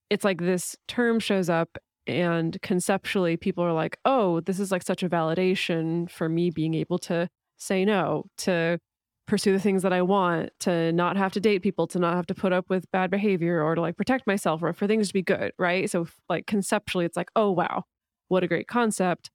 [0.09, 4.83] it's like this term shows up and conceptually people are like, "Oh, this is like
[4.83, 8.79] such a validation for me being able to say no, to
[9.27, 12.27] pursue the things that I want, to not have to date people, to not have
[12.27, 15.13] to put up with bad behavior or to like protect myself or for things to
[15.13, 15.89] be good, right?
[15.89, 17.83] So like conceptually it's like, "Oh, wow.
[18.27, 19.29] What a great concept."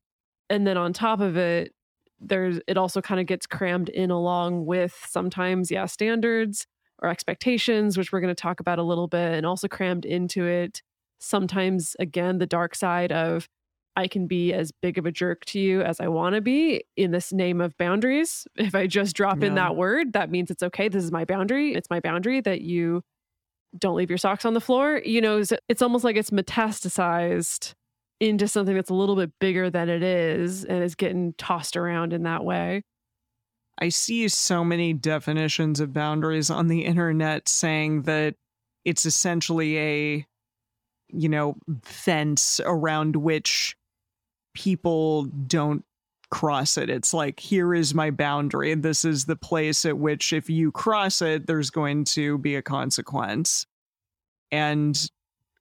[0.51, 1.72] And then on top of it,
[2.20, 6.66] there's it also kind of gets crammed in along with sometimes yeah standards
[7.01, 10.44] or expectations which we're going to talk about a little bit and also crammed into
[10.44, 10.83] it
[11.20, 13.48] sometimes again the dark side of
[13.98, 16.82] i can be as big of a jerk to you as i want to be
[16.96, 18.46] in this name of boundaries.
[18.56, 20.88] If i just drop in that word that means it's okay.
[20.88, 21.74] This is my boundary.
[21.74, 23.02] It's my boundary that you
[23.78, 25.02] don't leave your socks on the floor.
[25.04, 27.74] You know it's- it's almost like it's metastasized
[28.20, 32.12] into something that's a little bit bigger than it is and is getting tossed around
[32.12, 32.82] in that way.
[33.80, 38.34] I see so many definitions of boundaries on the internet saying that
[38.84, 40.26] it's essentially a,
[41.11, 43.76] you know, fence around which
[44.59, 45.85] people don't
[46.31, 46.90] cross it.
[46.90, 48.75] It's like, here is my boundary.
[48.75, 52.62] This is the place at which, if you cross it, there's going to be a
[52.62, 53.66] consequence.
[54.51, 55.11] And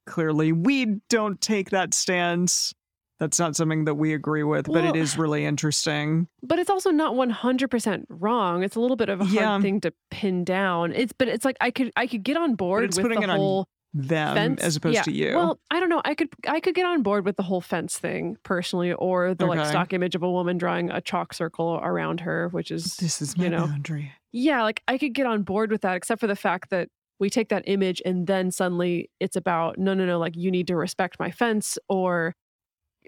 [0.07, 2.73] clearly, we don't take that stance.
[3.19, 6.27] That's not something that we agree with, but it Well- is really interesting.
[6.43, 8.63] But it's also not 100% wrong.
[8.63, 9.59] It's a little bit of a hard Yeah.
[9.61, 10.91] thing to pin down.
[10.93, 13.33] It's but it's like I could I could get on board it's with putting the
[13.35, 15.01] whole Them fence as opposed yeah.
[15.03, 15.35] to you.
[15.35, 16.01] Well, I don't know.
[16.05, 19.45] I could I could get on board with the whole fence thing personally or the
[19.45, 23.21] like stock image of a woman drawing a chalk circle around her, which is this
[23.21, 24.11] is you know, boundary.
[24.31, 27.29] Yeah, like I could get on board with that, except for the fact that we
[27.29, 30.75] take that image and then suddenly it's about no, no, no, like you need to
[30.75, 32.35] respect my fence or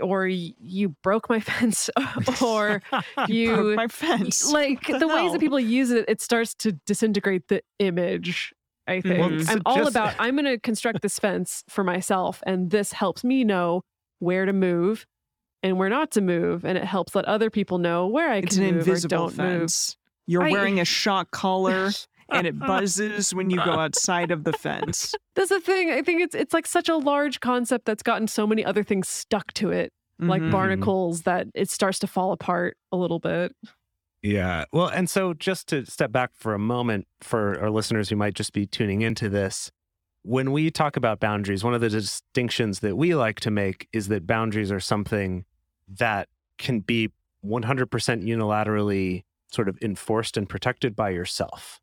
[0.02, 1.90] or you broke my fence
[2.42, 2.82] or
[3.28, 4.52] you broke my fence.
[4.52, 8.54] like What the, ways that people use it it starts to disintegrate the image
[8.90, 12.72] i think Well, i'm all about i'm going to construct this fence for myself and
[12.72, 13.82] this helps me know
[14.20, 15.06] where to move
[15.64, 18.56] and where not to move and it helps let other people know where i it's
[18.56, 19.70] can an move or don't move.
[20.28, 20.52] You're Right.
[20.52, 21.90] wearing a shock collar
[22.32, 25.16] and it buzzes when you go outside of the fence.
[25.36, 28.46] that's the thing i think it's it's like such a large concept that's gotten so
[28.46, 30.52] many other things stuck to it like Mhm.
[30.52, 33.54] barnacles that it starts to fall apart a little bit
[34.22, 34.66] Yeah.
[34.74, 38.34] Well, and so just to step back for a moment for our listeners who might
[38.34, 39.72] just be tuning into this,
[40.24, 44.10] when we talk about boundaries, one of the distinctions that we like to make is
[44.10, 45.46] that boundaries are something
[45.88, 46.28] that
[46.58, 47.10] can be
[47.46, 51.80] 100% unilaterally sort of enforced and protected by yourself.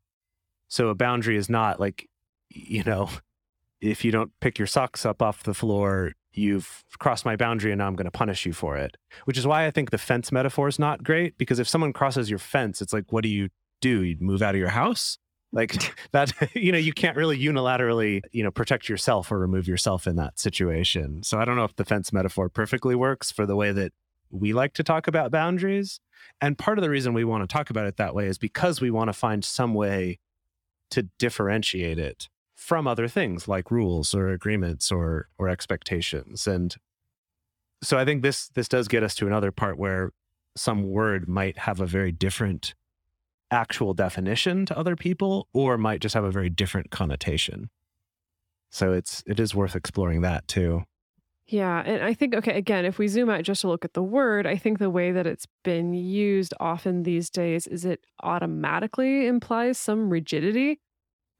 [0.68, 2.08] So a boundary is not like,
[2.50, 3.08] you know,
[3.80, 7.78] if you don't pick your socks up off the floor, you've crossed my boundary and
[7.78, 10.30] now I'm going to punish you for it which is why I think the fence
[10.30, 13.48] metaphor is not great because if someone crosses your fence, it's like, what do you
[13.80, 14.02] do?
[14.02, 15.18] You move out of your house?
[15.52, 20.06] Like that, you know, you can't really unilaterally, you know, protect yourself or remove yourself
[20.06, 21.22] in that situation.
[21.22, 23.92] So I don't know if the fence metaphor perfectly works for the way that
[24.30, 26.00] we like to talk about boundaries.
[26.40, 28.80] And part of the reason we want to talk about it that way is because
[28.80, 30.18] we want to find some way
[30.90, 32.28] to differentiate it
[32.66, 36.48] from other things like rules or agreements or or expectations.
[36.48, 36.74] And
[37.80, 40.10] so I think this this does get us to another part where
[40.56, 42.74] some word might have a very different
[43.52, 47.70] actual definition to other people or might just have a very different connotation.
[48.70, 50.82] So it's it is worth exploring that too.
[51.46, 54.02] Yeah, and I think okay, again, if we zoom out just to look at the
[54.02, 59.28] word, I think the way that it's been used often these days is it automatically
[59.28, 60.80] implies some rigidity.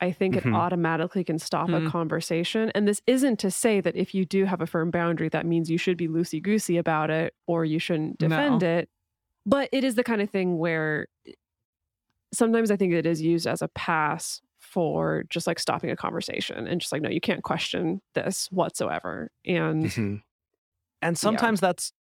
[0.00, 0.54] I think it mm-hmm.
[0.54, 1.74] automatically can stop Hmm.
[1.74, 1.88] a mm-hmm.
[1.88, 2.70] conversation.
[2.74, 5.70] And this isn't to say that if you do have a firm boundary, that means
[5.70, 8.88] you should be loosey goosey about it or you shouldn't defend it.
[9.46, 11.32] But it is the kind of thing where eh,
[12.34, 16.66] sometimes I think it is used as a pass for just like stopping a conversation
[16.66, 19.30] and just like, no, you can't question this whatsoever.
[19.44, 20.16] And mm-hmm.
[21.02, 21.92] And sometimes that's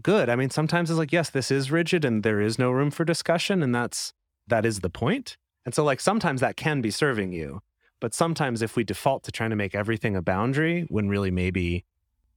[0.00, 0.28] good.
[0.28, 3.04] I mean, sometimes it's like, yes, this is rigid and there is no room for
[3.04, 4.12] discussion and that's
[4.46, 5.36] that is the point.
[5.64, 7.60] And so like sometimes that can be serving you.
[8.00, 11.84] But sometimes if we default to trying to make everything a boundary when really maybe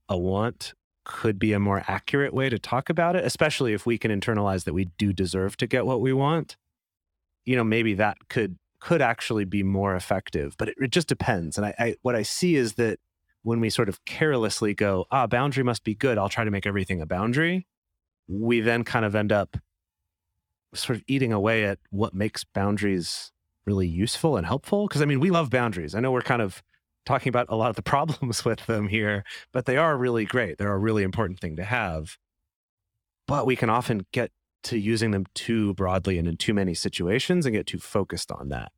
[0.07, 0.73] a want
[1.05, 4.65] could be a more accurate way to talk about it, especially if we can internalize
[4.65, 6.57] that we do deserve to get what we want.
[7.45, 11.57] You know, maybe that could could actually be more effective, but it, it just depends.
[11.57, 12.99] And I, I what I see is that
[13.41, 16.65] when we sort of carelessly go, ah, boundary must be good, I'll try to make
[16.65, 17.67] everything a boundary,
[18.27, 19.57] we then kind of end up
[20.75, 23.31] sort of eating away at what makes boundaries
[23.65, 24.87] really useful and helpful.
[24.87, 25.95] Because I mean, we love boundaries.
[25.95, 26.61] I know we're kind of
[27.05, 30.57] talking about a lot of the problems with them here, but they are really great.
[30.57, 32.17] They're a really important thing to have.
[33.27, 34.31] But we can often get
[34.63, 38.49] to using them too broadly and in too many situations and get too focused on
[38.49, 38.71] that.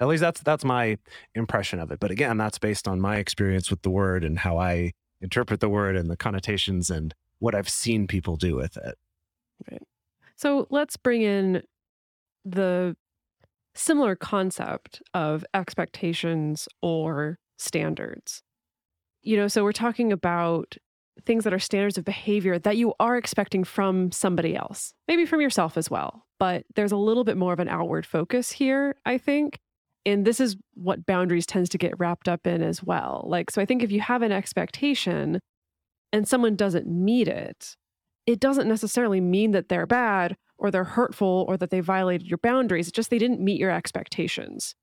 [0.00, 0.98] At least that's that's my
[1.34, 2.00] impression of it.
[2.00, 5.68] But again, that's based on my experience with the word and how I interpret the
[5.68, 9.82] word and the connotations and what I've seen people do with it.
[10.36, 11.62] So let's bring in
[12.44, 12.96] the
[13.74, 18.42] similar concept of expectations or standards.
[19.22, 20.76] You know, so we're talking about
[21.24, 25.40] things that are standards of behavior that you are expecting from somebody else, maybe from
[25.40, 26.26] yourself as well.
[26.38, 29.58] But there's a little bit more of an outward focus here, I think.
[30.04, 33.24] And this is what boundaries tends to get wrapped up in as well.
[33.26, 35.40] Like, so I think if you have an expectation
[36.12, 37.76] and someone doesn't meet it,
[38.26, 42.38] it doesn't necessarily mean that they're bad or they're hurtful or that they violated your
[42.38, 42.88] boundaries.
[42.88, 44.74] It's just they didn't meet your expectations,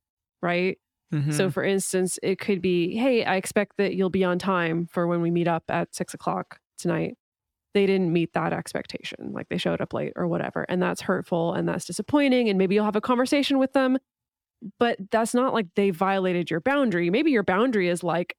[0.41, 0.77] right?
[1.13, 1.33] Mhm.
[1.33, 5.07] So, for instance, it could be, hey, I expect that you'll be on time for
[5.07, 7.17] when we meet up at six o'clock tonight.
[7.73, 9.31] They didn't meet that expectation.
[9.33, 10.65] Like they showed up late or whatever.
[10.69, 12.49] And that's hurtful and that's disappointing.
[12.49, 13.97] And maybe you'll have a conversation with them.
[14.79, 17.09] But that's not like they violated your boundary.
[17.09, 18.35] Maybe your boundary is like,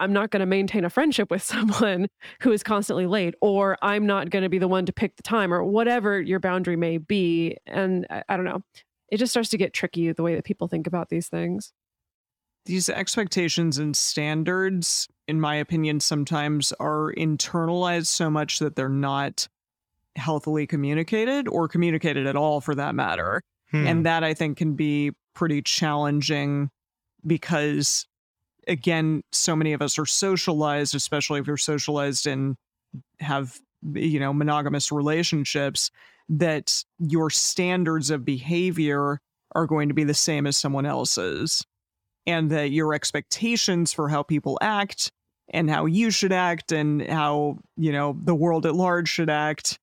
[0.00, 2.08] I'm not going to maintain a friendship with someone
[2.40, 5.22] who is constantly late, or I'm not going to be the one to pick the
[5.22, 7.56] time, or whatever your boundary may be.
[7.66, 8.62] And I, I don't know.
[9.10, 11.72] It just starts to get tricky the way that people think about these things.
[12.66, 19.48] these expectations and standards, in my opinion, sometimes are internalized so much that they're not
[20.16, 23.42] healthily communicated or communicated at all for that matter.
[23.70, 23.86] Hmm.
[23.86, 26.70] And that I think can be pretty challenging
[27.26, 28.06] because,
[28.68, 32.56] again, so many of us are socialized, especially if you're socialized and
[33.20, 33.58] have,
[33.94, 35.90] you know, monogamous relationships,
[36.28, 39.20] that your standards of behavior
[39.54, 41.64] are going to be the same as someone else's.
[42.26, 45.10] And that your expectations for how people act
[45.48, 49.78] and how you should act and how, you know, the world at large should act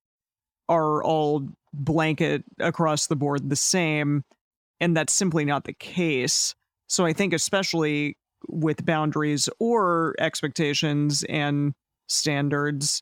[0.70, 4.24] are all blanket across the board the same.
[4.80, 6.54] And that's simply not the case.
[6.88, 8.16] So I think, especially
[8.48, 11.74] with boundaries or expectations and
[12.08, 13.02] standards,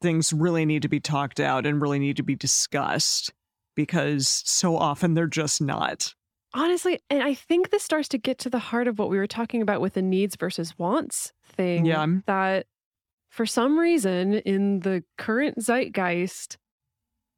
[0.00, 3.32] things really need to be talked out and really need to be discussed
[3.74, 6.14] because so often they're just not.
[6.52, 9.26] Honestly, and I think this starts to get to the heart of what we were
[9.26, 11.84] talking about with the needs versus wants thing.
[11.84, 12.06] Yeah.
[12.26, 12.66] That
[13.30, 16.56] for some reason in the current zeitgeist,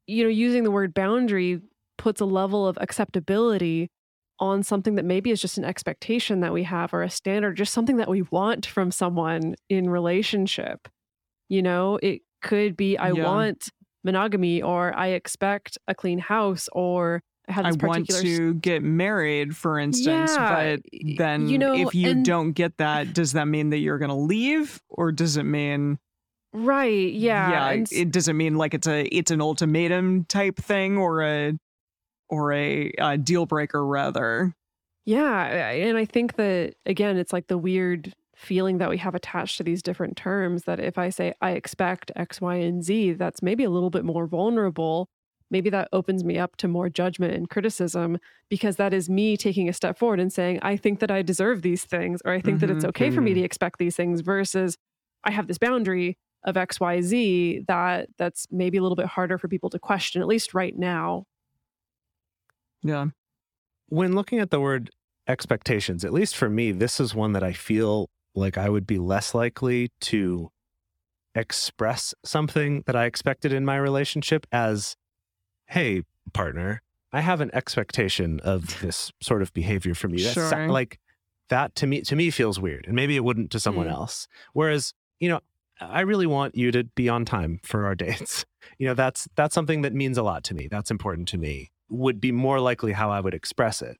[0.05, 1.61] you know, using the word boundary
[1.97, 3.89] puts a level of acceptability
[4.39, 7.73] on something that maybe is just an expectation that we have or a standard, just
[7.73, 10.87] something that we want from someone in relationship.
[11.49, 13.23] You know, it could be I Yeah.
[13.25, 13.69] want
[14.03, 19.55] monogamy or I expect a clean house or I have I want to get married,
[19.55, 20.81] for instance, Yeah, but
[21.17, 24.09] then you know, if you and- don't get that, does that mean that you're going
[24.09, 25.97] to leave, or does it mean
[26.53, 27.11] right.
[27.13, 27.49] Yeah.
[27.51, 31.21] yeah, and it does it mean like it's a it's an ultimatum type thing, or
[31.23, 31.53] a
[32.29, 34.53] or a, uh deal breaker rather?
[35.05, 39.57] Yeah, and I think that again, it's like the weird feeling that we have attached
[39.57, 43.41] to these different terms that if I say I expect X, Y, and Z, that's
[43.41, 45.09] maybe a little bit more vulnerable.
[45.49, 48.17] Maybe that opens me up to more judgment and criticism
[48.49, 51.61] because that is me taking a step forward and saying, I think that I deserve
[51.61, 53.35] these things, or I think that it's Mhm, okay for me mhm.
[53.35, 54.77] to expect these things versus
[55.23, 59.37] I have this boundary of X, Y, Z that that's maybe a little bit harder
[59.37, 61.23] for people to question, at least right now.
[62.83, 63.07] Yeah,
[63.89, 64.89] when looking at the word
[65.27, 68.97] expectations, at least for me, this is one that I feel like I would be
[68.97, 70.49] less likely to
[71.35, 74.95] express something that I expected in my relationship as,
[75.67, 76.03] hey,
[76.33, 80.23] partner, I have an expectation of this sort of behavior from you.
[80.23, 80.67] That's Sure.
[80.69, 80.99] like
[81.49, 82.85] that to me to me feels weird.
[82.85, 83.91] And maybe it wouldn't to someone Mm.
[83.93, 84.27] else.
[84.53, 85.39] Whereas, you know,
[85.79, 88.45] I really want you to be on time for our dates.
[88.77, 90.67] You know, that's that's something that means a lot to me.
[90.69, 91.71] That's important to me.
[91.89, 93.97] Would be more likely how I would express it.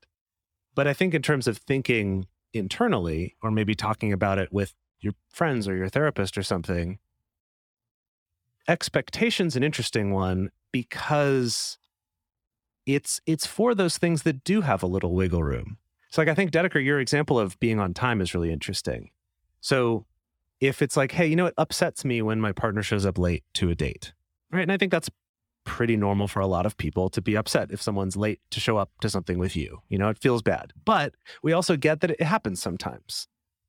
[0.74, 5.14] But I think in terms of thinking internally or maybe talking about it with your
[5.30, 6.98] friends or your therapist or something,
[8.66, 11.78] expectation's an interesting one because
[12.86, 15.78] it's it's for those things that do have a little wiggle room.
[16.10, 19.10] So like I think Dedeker, your example of being on time is really interesting.
[19.60, 20.06] So
[20.60, 23.44] if it's like, hey, you know, it upsets me when my partner shows up late
[23.54, 24.12] to a date.
[24.50, 24.62] Right.
[24.62, 25.10] And I think that's
[25.68, 28.78] pretty normal for a lot of people to be upset if someone's late to show
[28.78, 29.80] up to something with you.
[29.90, 30.72] You know, it feels bad.
[30.84, 33.28] But we also get that it happens sometimes.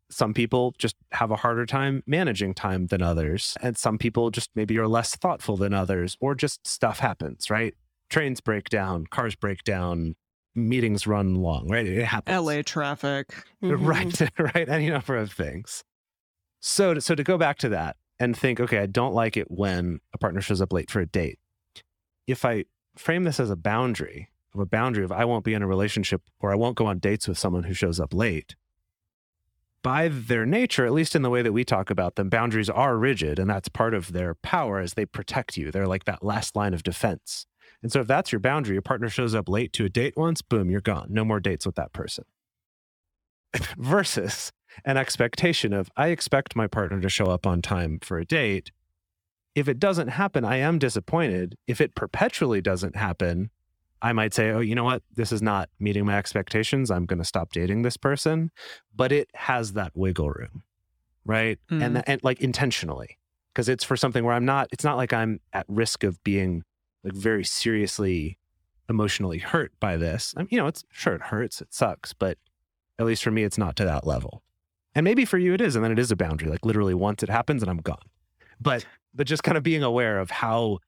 [0.10, 3.58] Some people just have a harder time managing time than others.
[3.62, 7.76] And some people just maybe are less thoughtful than others, or just stuff happens, right?
[8.10, 10.16] Trains break down, cars break down,
[10.56, 11.86] meetings run long, right?
[11.86, 12.42] It happens.
[12.42, 13.28] LA traffic.
[13.62, 13.80] Mhm.
[13.86, 14.70] Right, right.
[14.70, 15.84] Any number of things.
[16.62, 20.00] So, so to go back to that and think, okay, I don't like it when
[20.14, 21.38] a partner shows up late for a date.
[22.30, 22.66] If I
[22.96, 26.22] frame this as a boundary, of a boundary of I won't be in a relationship
[26.40, 28.56] or I won't go on dates with someone who shows up late.
[29.82, 32.98] By their nature, at least in the way that we talk about them, boundaries are
[32.98, 35.72] rigid, and that's part of their power as they protect you.
[35.72, 37.46] They're like that last line of defense.
[37.82, 40.42] And so, if that's your boundary, your partner shows up late to a date once,
[40.42, 41.08] boom, you're gone.
[41.10, 42.26] No more dates with that person.
[43.78, 44.52] Versus
[44.84, 48.72] an expectation of, I expect my partner to show up on time for a date.
[49.60, 51.58] If it doesn't happen, I am disappointed.
[51.68, 53.50] If it perpetually doesn't happen,
[54.02, 55.04] I might say, oh, you know what?
[55.14, 56.90] This is not meeting my expectations.
[56.90, 58.52] I'm going to stop dating this person.
[58.96, 60.64] But it has that wiggle room,
[61.26, 61.60] right?
[61.70, 61.84] Mm.
[61.84, 63.18] And, and like intentionally,
[63.52, 66.64] because it's for something where I'm not, it's not like I'm at risk of being
[67.04, 68.38] like very seriously
[68.88, 70.34] emotionally hurt by this.
[70.38, 72.38] I'm, you know, it's sure it hurts, it sucks, but
[72.98, 74.42] at least for me, it's not to that level.
[74.96, 76.50] And maybe for you it is, and then it is a boundary.
[76.50, 77.98] Like literally, once it happens, and I'm gone.
[78.60, 80.80] But but just kind of being aware of how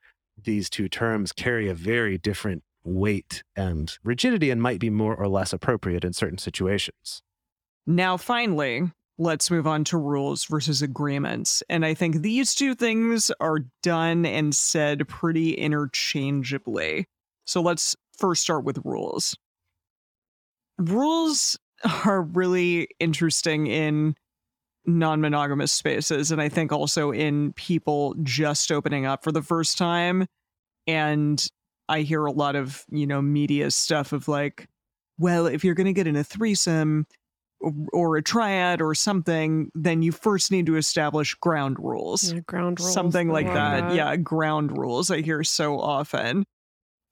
[0.42, 5.28] these two terms carry a very different weight and rigidity, and might be more or
[5.28, 7.22] less appropriate in certain situations.
[7.86, 11.62] Now, finally, let's move on to rules versus agreements.
[11.70, 17.06] And I think these two things are done and said pretty interchangeably.
[17.46, 19.36] So let's first start with rules.
[20.80, 21.60] Rules
[22.06, 24.16] are really interesting in
[24.86, 26.32] non monogamous spaces.
[26.32, 30.26] And I think also in people just opening up for the first time.
[30.88, 31.46] And
[31.90, 34.68] I hear a lot of, you know, media stuff of like,
[35.18, 37.06] well, if you're going to get in a threesome,
[37.60, 42.34] or- or a triad or something, then you first need to establish ground rules.
[42.34, 42.92] Yeah, ground rules.
[42.94, 43.96] Something like love that.
[43.96, 46.44] Yeah, ground rules I hear so often.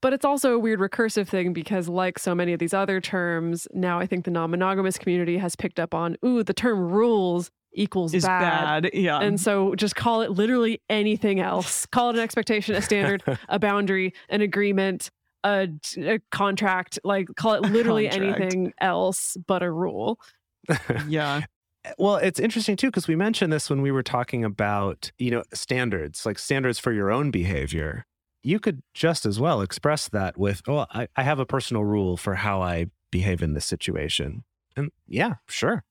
[0.02, 3.68] But it's also a weird recursive thing because, like so many of these other terms,
[3.74, 7.52] now I think the non monogamous community has picked up on, ooh, the term rules
[7.74, 8.90] equals Is bad.
[8.94, 9.20] Yeah.
[9.20, 11.86] And so just call it literally anything else.
[11.86, 15.10] Call it an expectation, a standard, a boundary, an agreement,
[15.44, 17.00] a, a contract.
[17.04, 20.20] Like call it literally anything else but a rule.
[21.08, 21.42] yeah.
[21.86, 25.32] Eh, well, it's interesting too because we mentioned this when we were talking about, you
[25.32, 28.06] know, standards, like standards for your own behavior.
[28.42, 32.16] You could just as well express that with, oh, I, I have a personal rule
[32.16, 34.44] for how I behave in this situation.
[34.78, 35.84] And yeah, sure.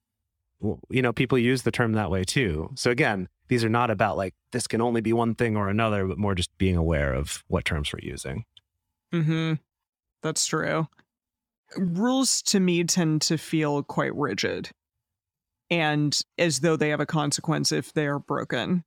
[0.61, 2.70] Well, you know, people use the term that way too.
[2.74, 6.06] So again, these are not about like this can only be one thing or another,
[6.06, 8.44] but more just being aware of what terms we're using.
[9.12, 9.54] Mm-hmm.
[10.22, 10.88] That's true.
[11.76, 14.70] Rules to me tend to feel quite rigid
[15.70, 18.84] and as though they have a consequence if they are broken.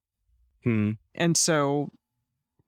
[0.63, 0.91] Hmm.
[1.15, 1.91] And so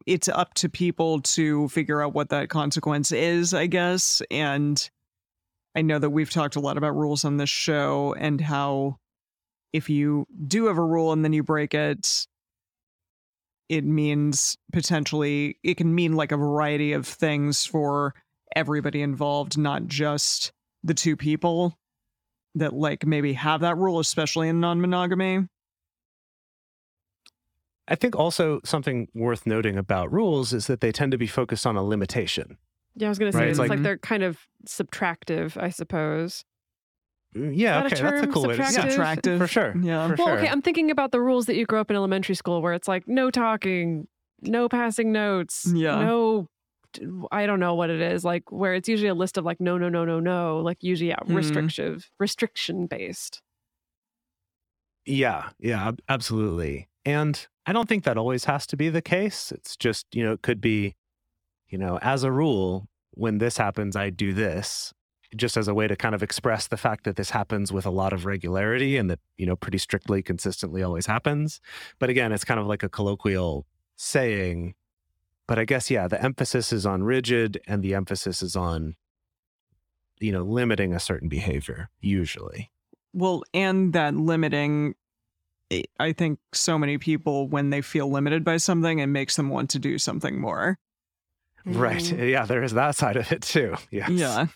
[0.06, 4.22] it's up to people to figure out what that consequence is, I guess.
[4.30, 4.90] And
[5.76, 8.98] I know that we've talked a lot about rules on this show and how
[9.72, 12.28] if you do have a rule and then you break it,
[13.70, 18.14] it means potentially, it can mean like a variety of things for
[18.56, 20.52] everybody involved, not just
[20.84, 21.78] the two people
[22.56, 25.48] that like maybe have that rule, especially in non monogamy.
[27.88, 31.66] I think also something worth noting about rules is that they tend to be focused
[31.66, 32.58] on a limitation.
[32.96, 35.62] Yeah, I was going to say Right, it's it's like, like- they're kind of subtractive,
[35.62, 36.44] I suppose.
[37.36, 38.34] Mm, Yeah, Is that a okay, that's a term?
[38.34, 38.72] cool way to Subtractive?
[38.92, 39.38] say Subtractive.
[39.40, 39.74] For sure.
[39.82, 40.08] Yeah.
[40.10, 40.38] For Well, sure.
[40.38, 42.88] okay, I'm thinking about the rules that you grew up in elementary school where it's
[42.88, 44.08] like no talking,
[44.42, 46.04] no passing notes, Yeah.
[46.04, 46.48] no
[47.32, 49.80] I don't know what it is, like where it's usually a list of like no
[49.80, 51.34] no no no no, like usually yeah, Hmm.
[51.34, 53.42] restrictive, restriction based.
[55.06, 56.88] Yeah, yeah, absolutely.
[57.04, 59.52] And I don't think that always has to be the case.
[59.52, 60.96] It's just, you know, it could be,
[61.74, 64.94] you know, as a rule, when this happens, I do this,
[65.36, 67.90] just as a way to kind of express the fact that this happens with a
[67.90, 71.60] lot of regularity and that, you know, pretty strictly, consistently always happens.
[71.98, 73.66] But again, it's kind of like a colloquial
[73.96, 74.76] saying.
[75.48, 78.96] But I guess, yeah, the emphasis is on rigid and the emphasis is on,
[80.20, 82.70] you know, limiting a certain behavior, usually.
[83.14, 84.94] Well, and that limiting,
[85.72, 89.50] I- I think so many people, when they feel limited by something, it makes them
[89.50, 90.78] want to do something more.
[91.66, 92.02] Right.
[92.02, 93.76] Mm, Yeah, there is that side of it too.
[93.92, 94.10] Yes.
[94.10, 94.48] Yeah.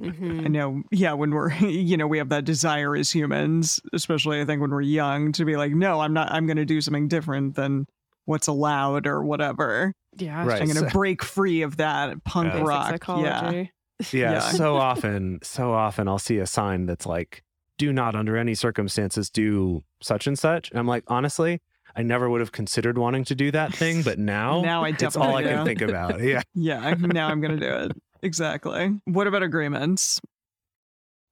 [0.00, 0.44] mhm.
[0.44, 0.82] I know.
[0.90, 1.12] Yeah.
[1.14, 4.80] When we're, you know, we have that desire as humans, especially I think when we're
[4.82, 7.86] young, to be like, no, I'm not, I'm going to do something different than
[8.24, 9.92] what's allowed or whatever.
[10.16, 10.60] Yeah, Right.
[10.60, 12.60] I'm going to So- break free of that punk Yeah.
[12.62, 13.22] basic rock.
[13.22, 13.64] Yeah.
[14.12, 14.40] Yeah, Yeah.
[14.40, 17.44] so often, so often I'll see a sign that's like,
[17.78, 20.70] do not under any circumstances do such and such.
[20.70, 21.60] And I'm like, honestly,
[21.94, 25.16] I never would have considered wanting to do that thing, but now, Now I it's
[25.16, 26.22] all I definitely can think about.
[26.22, 26.42] Yeah.
[26.54, 26.94] Yeah.
[26.98, 27.92] Now I'm going to do it.
[28.22, 29.00] Exactly.
[29.04, 30.20] What about agreements?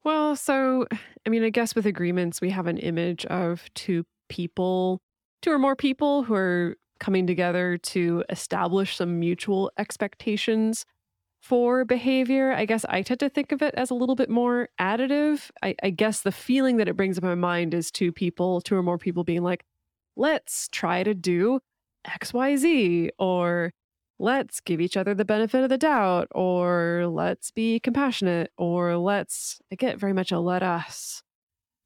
[0.04, 0.86] Well, so
[1.26, 5.00] I mean, I guess with agreements, we have an image of two people,
[5.42, 10.84] two or more people who are coming together to establish some mutual expectations
[11.40, 12.52] for behavior.
[12.52, 15.50] I guess I tend to think of it as a little bit more additive.
[15.62, 18.60] I, I guess the feeling that it brings up in my mind is two people,
[18.60, 19.64] two or more people being like,
[20.20, 21.60] let's try to do
[22.06, 23.72] XYZ, or
[24.18, 29.60] let's give each other the benefit of the doubt, or let's be compassionate, or let's
[29.72, 31.22] I get very much a let us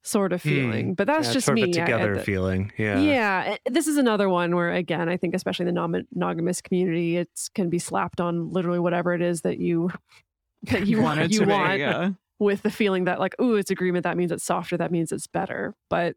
[0.03, 0.49] sort of Hmm.
[0.49, 0.95] feeling.
[0.95, 1.62] But that's Yeah, just sort me.
[1.62, 2.72] of a I- I- together the- feeling.
[2.76, 2.99] Yeah.
[3.01, 3.57] yeah.
[3.70, 7.70] This is another one where, again, I think, especially the non monogamous community, it can
[7.70, 9.91] be slapped on literally whatever it is that you
[10.64, 12.11] that you want You be, want yeah.
[12.39, 14.05] With the feeling that, like, oh, it's agreement.
[14.05, 14.76] That means it's softer.
[14.76, 15.74] That means it's better.
[15.89, 16.16] But,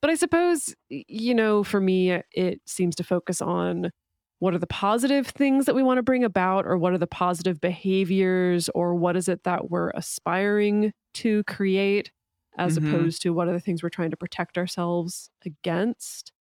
[0.00, 3.90] but I suppose, you know, for me, it seems to focus on
[4.38, 7.06] what are the positive things that we want to bring about, or what are the
[7.06, 12.10] positive behaviors, or what is it that we're aspiring to create,
[12.56, 12.88] as Mhm.
[12.88, 16.32] opposed to what are the things we're trying to protect ourselves against.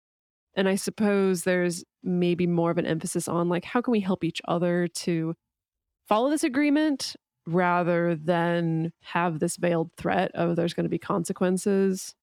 [0.56, 4.24] And I suppose there's maybe more of an emphasis on like, how can we help
[4.24, 5.36] each other to
[6.08, 7.16] follow this agreement
[7.46, 12.14] rather than have this veiled threat of there's going to be consequences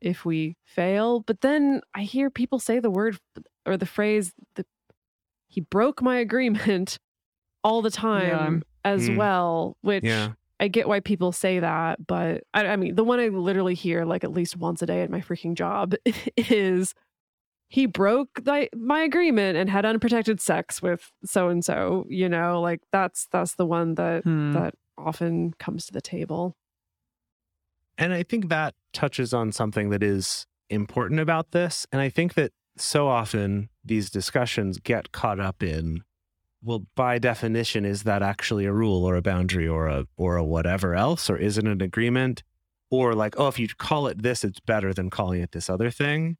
[0.00, 1.20] if we fail.
[1.20, 3.18] But then I hear people say the word
[3.64, 4.66] or the phrase that
[5.48, 6.98] he broke my agreement
[7.64, 9.16] all the time as Mm.
[9.16, 10.32] well, which Yeah.
[10.60, 14.04] I get why people say that, but I, I mean, the one I literally hear
[14.04, 15.94] like at least once a day at my freaking job
[16.36, 16.94] is
[17.74, 22.06] he broke the, my agreement and had unprotected sex with so and so.
[22.08, 24.52] You know, like that's that's the one that Hmm.
[24.52, 26.56] that often comes to the table.
[27.98, 31.84] And I think that touches on something that is important about this.
[31.90, 36.02] And I think that so often these discussions get caught up in,
[36.62, 40.44] well, by definition, is that actually a rule or a boundary or a or a
[40.44, 42.44] whatever else, or is it an agreement?
[42.90, 45.90] or like, oh, if you call it this, it's better than calling it this other
[45.90, 46.36] thing.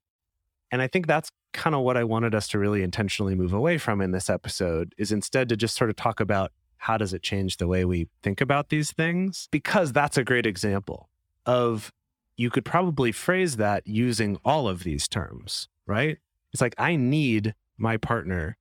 [0.75, 3.79] And I think that's kind of what I wanted us to really intentionally move away
[3.79, 7.23] from in this episode is instead to just sort of talk about how does it
[7.23, 9.47] change the way we think about these things?
[9.53, 11.11] Because that's a great example
[11.47, 11.93] of
[12.37, 16.19] you could probably phrase that using all of these terms, right?
[16.53, 18.57] It's like, I need my partner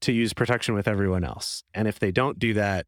[0.00, 1.62] to use protection with everyone else.
[1.74, 2.86] And if they don't do that,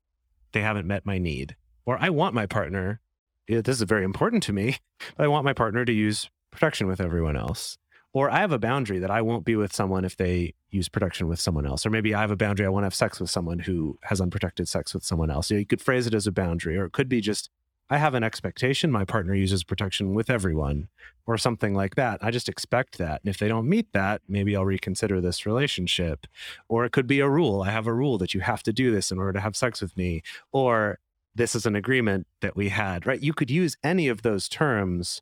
[0.51, 1.55] they haven't met my need.
[1.87, 3.01] Or I want my partner,
[3.47, 4.79] this is very important to me,
[5.17, 7.79] but I want my partner to use protection with everyone else.
[8.15, 11.29] Or I have a boundary that I won't be with someone if they use protection
[11.29, 11.85] with someone else.
[11.85, 14.21] Or maybe I have a boundary I want to have sex with someone who has
[14.21, 15.51] unprotected sex with someone else.
[15.51, 17.51] You, know, you could phrase it as a boundary, or it could be just
[17.91, 20.89] I have an expectation my partner uses protection with everyone
[21.27, 22.19] or something like that.
[22.23, 23.21] I just expect that.
[23.23, 26.27] And if they don't meet that, maybe I'll reconsider this relationship.
[26.69, 27.63] Or it could be a rule.
[27.63, 29.83] I have a rule that you have to do this in order to have sex
[29.83, 30.23] with me.
[30.51, 30.99] Or
[31.35, 33.21] this is an agreement that we had, right?
[33.21, 35.21] You could use any of those terms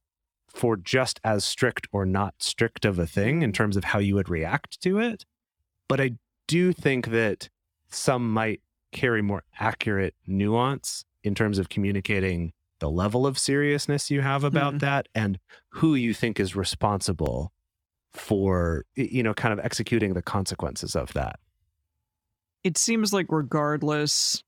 [0.54, 4.14] for just as strict or not strict of a thing in terms of how you
[4.14, 5.24] would react to it.
[5.88, 6.12] But I
[6.46, 7.48] do think that
[7.88, 8.60] some might
[8.92, 14.72] carry more accurate nuance in terms of communicating the level of seriousness you have about
[14.72, 14.78] mm-hmm.
[14.78, 15.38] that and
[15.70, 17.52] who you think is responsible
[18.12, 21.38] for you know kind of executing the consequences of that
[22.64, 24.42] it seems like regardless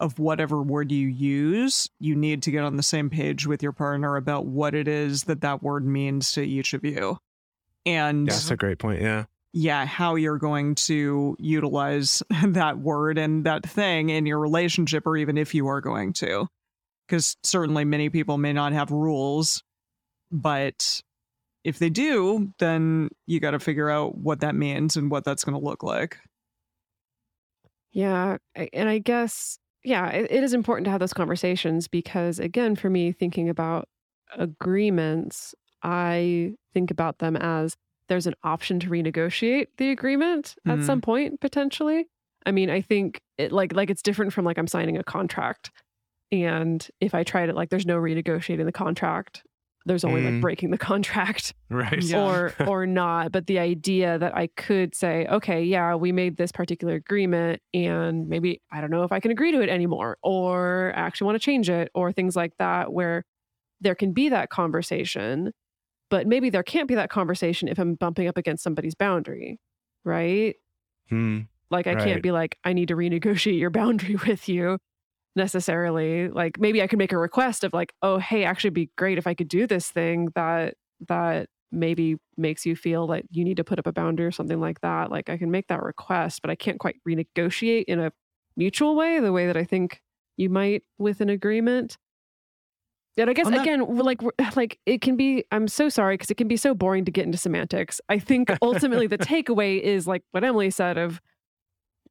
[0.00, 3.72] of whatever word you use you need to get on the same page with your
[3.72, 7.18] partner about what it is that that word means to each of you
[7.86, 13.44] and that's a great point yeah yeah, how you're going to utilize that word and
[13.44, 16.46] that thing in your relationship, or even if you are going to.
[17.06, 19.64] Because certainly many people may not have rules,
[20.30, 21.02] but
[21.64, 25.42] if they do, then you got to figure out what that means and what that's
[25.42, 26.18] going to look like.
[27.92, 28.36] Yeah.
[28.54, 32.90] And I guess, yeah, it, it is important to have those conversations because, again, for
[32.90, 33.88] me, thinking about
[34.36, 37.76] agreements, I think about them as
[38.08, 40.84] there's an option to renegotiate the agreement at mm-hmm.
[40.84, 42.08] some point potentially.
[42.44, 45.70] I mean, I think it like like it's different from like I'm signing a contract.
[46.32, 49.42] And if I tried it like there's no renegotiating the contract,
[49.86, 50.32] there's only mm.
[50.32, 51.54] like breaking the contract.
[51.68, 52.02] Right.
[52.02, 52.22] Yeah.
[52.22, 53.32] Or or not.
[53.32, 58.28] But the idea that I could say, okay, yeah, we made this particular agreement and
[58.28, 61.36] maybe I don't know if I can agree to it anymore or I actually want
[61.36, 63.24] to change it or things like that where
[63.80, 65.52] there can be that conversation
[66.10, 69.58] but maybe there can't be that conversation if I'm bumping up against somebody's boundary,
[70.04, 70.56] right?
[71.08, 71.42] Hmm.
[71.70, 72.04] Like I right.
[72.04, 74.78] can't be like, I need to renegotiate your boundary with you
[75.36, 76.28] necessarily.
[76.28, 79.26] Like maybe I could make a request of like, oh, hey, actually be great if
[79.26, 80.74] I could do this thing that
[81.08, 84.60] that maybe makes you feel like you need to put up a boundary or something
[84.60, 85.10] like that.
[85.10, 88.12] Like I can make that request, but I can't quite renegotiate in a
[88.56, 90.00] mutual way, the way that I think
[90.36, 91.96] you might with an agreement.
[93.16, 94.20] And I guess that, again, like
[94.56, 95.44] like it can be.
[95.52, 98.00] I'm so sorry because it can be so boring to get into semantics.
[98.08, 101.20] I think ultimately the takeaway is like what Emily said of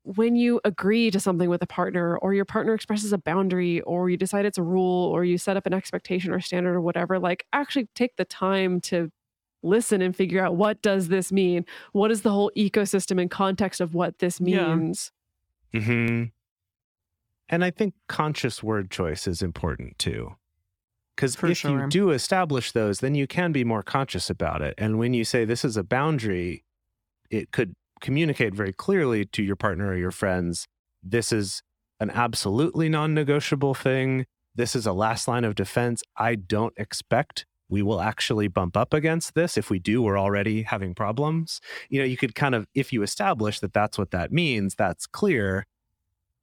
[0.04, 4.10] when you agree to something with a partner, or your partner expresses a boundary, or
[4.10, 7.20] you decide it's a rule, or you set up an expectation or standard or whatever.
[7.20, 9.12] Like actually take the time to
[9.62, 11.66] listen and figure out what does this mean.
[11.92, 15.12] What is the whole ecosystem and context of what this means?
[15.74, 15.82] Yeah.
[15.82, 16.24] Hmm.
[17.50, 20.36] And I think conscious word choice is important too.
[21.16, 21.82] Because if sure.
[21.82, 24.74] you do establish those, then you can be more conscious about it.
[24.78, 26.64] And when you say this is a boundary,
[27.30, 30.68] it could communicate very clearly to your partner or your friends
[31.04, 31.62] this is
[32.00, 34.26] an absolutely non negotiable thing.
[34.56, 36.04] This is a last line of defense.
[36.18, 39.56] I don't expect we will actually bump up against this.
[39.58, 41.62] If we do, we're already having problems.
[41.90, 45.06] You know, you could kind of, if you establish that that's what that means, that's
[45.06, 45.68] clear.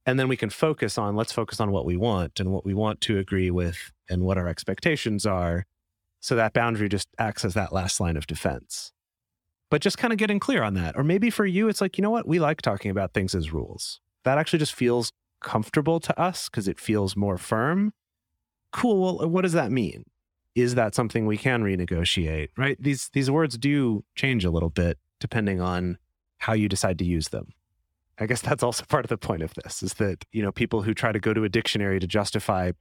[0.06, 2.74] And then we can focus on, let's focus on what we want and what we
[2.74, 5.66] want to agree with and what our expectations are.
[6.20, 8.92] So that boundary just acts as that last line of defense.
[9.70, 10.96] But just kind of getting clear on that.
[10.96, 12.28] Or maybe for you, it's like, you know what?
[12.28, 14.00] We like talking about things as rules.
[14.24, 17.92] That actually just feels comfortable to us because it feels more firm.
[18.72, 19.00] Cool.
[19.00, 20.04] Well, uh, what does that mean?
[20.54, 22.48] Is that something we can renegotiate?
[22.56, 22.76] Right?
[22.80, 25.98] These these words do change a little bit depending on
[26.38, 27.52] how you decide to use them.
[28.18, 30.82] I guess that's also part of the point of this is that, you know, people
[30.82, 32.72] who try to go to a dictionary to justify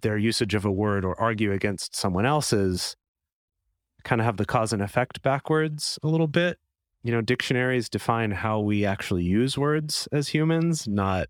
[0.00, 2.96] their usage of a word or argue against someone else's
[4.04, 6.58] kind of have the cause and effect backwards a little bit.
[7.02, 11.28] You know, dictionaries define how we actually use words as humans, not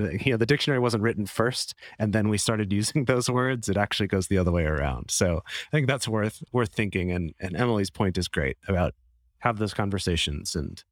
[0.00, 3.68] uh, you know the dictionary wasn't written first and then we started using those words.
[3.68, 5.10] It actually goes the other way around.
[5.10, 7.10] So i think that's worth worth thinking.
[7.10, 8.94] And and emily's point is great about
[9.40, 10.82] have those conversations and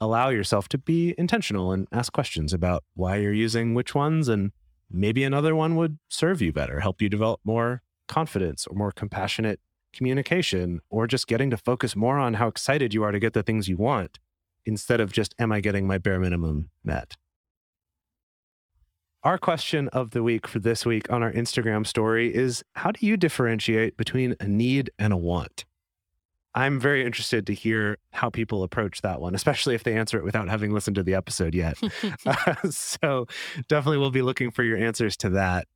[0.00, 4.28] allow yourself to be intentional and ask questions about why you're using which ones.
[4.28, 4.52] And
[4.90, 9.60] maybe another one would serve you better, help you develop more confidence or more compassionate
[9.92, 13.42] communication or just getting to focus more on how excited you are to get the
[13.42, 14.18] things you want
[14.64, 17.16] instead of just, am I getting my bare minimum met?
[19.22, 23.04] Our question of the week for this week on our Instagram story is How do
[23.04, 25.66] you differentiate between a need and a want?
[26.54, 30.24] I'm very interested to hear how people approach that one, especially if they answer it
[30.24, 31.78] without having listened to the episode yet.
[32.26, 33.26] uh, so,
[33.68, 35.68] definitely we'll be looking for your answers to that.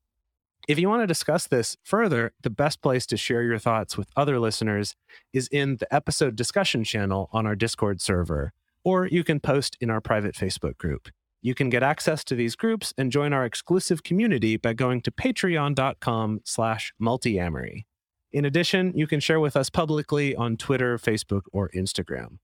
[0.67, 4.09] If you want to discuss this further, the best place to share your thoughts with
[4.17, 4.97] other listeners
[5.31, 9.91] is in the episode discussion channel on our Discord server, or you can post in
[9.91, 11.11] our private Facebook group.
[11.43, 15.11] You can get access to these groups and join our exclusive community by going to
[15.11, 17.85] patreon.com slash multiamory.
[18.33, 22.39] In addition, you can share with us publicly on Twitter, Facebook, or Instagram.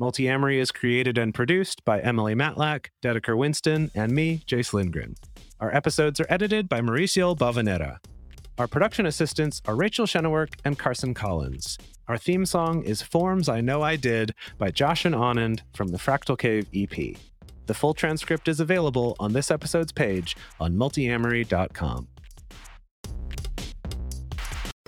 [0.00, 5.16] Multiamory is created and produced by Emily Matlack, Dedeker Winston, and me, Jase Lindgren.
[5.64, 7.96] Our episodes are edited by Mauricio Balvanera.
[8.58, 11.78] Our production assistants are Rachel Shennework and Carson Collins.
[12.06, 15.96] Our theme song is Forms I Know I Did by Josh and Anand from the
[15.96, 17.16] Fractal Cave EP.
[17.64, 22.08] The full transcript is available on this episode's page on multiamory.com.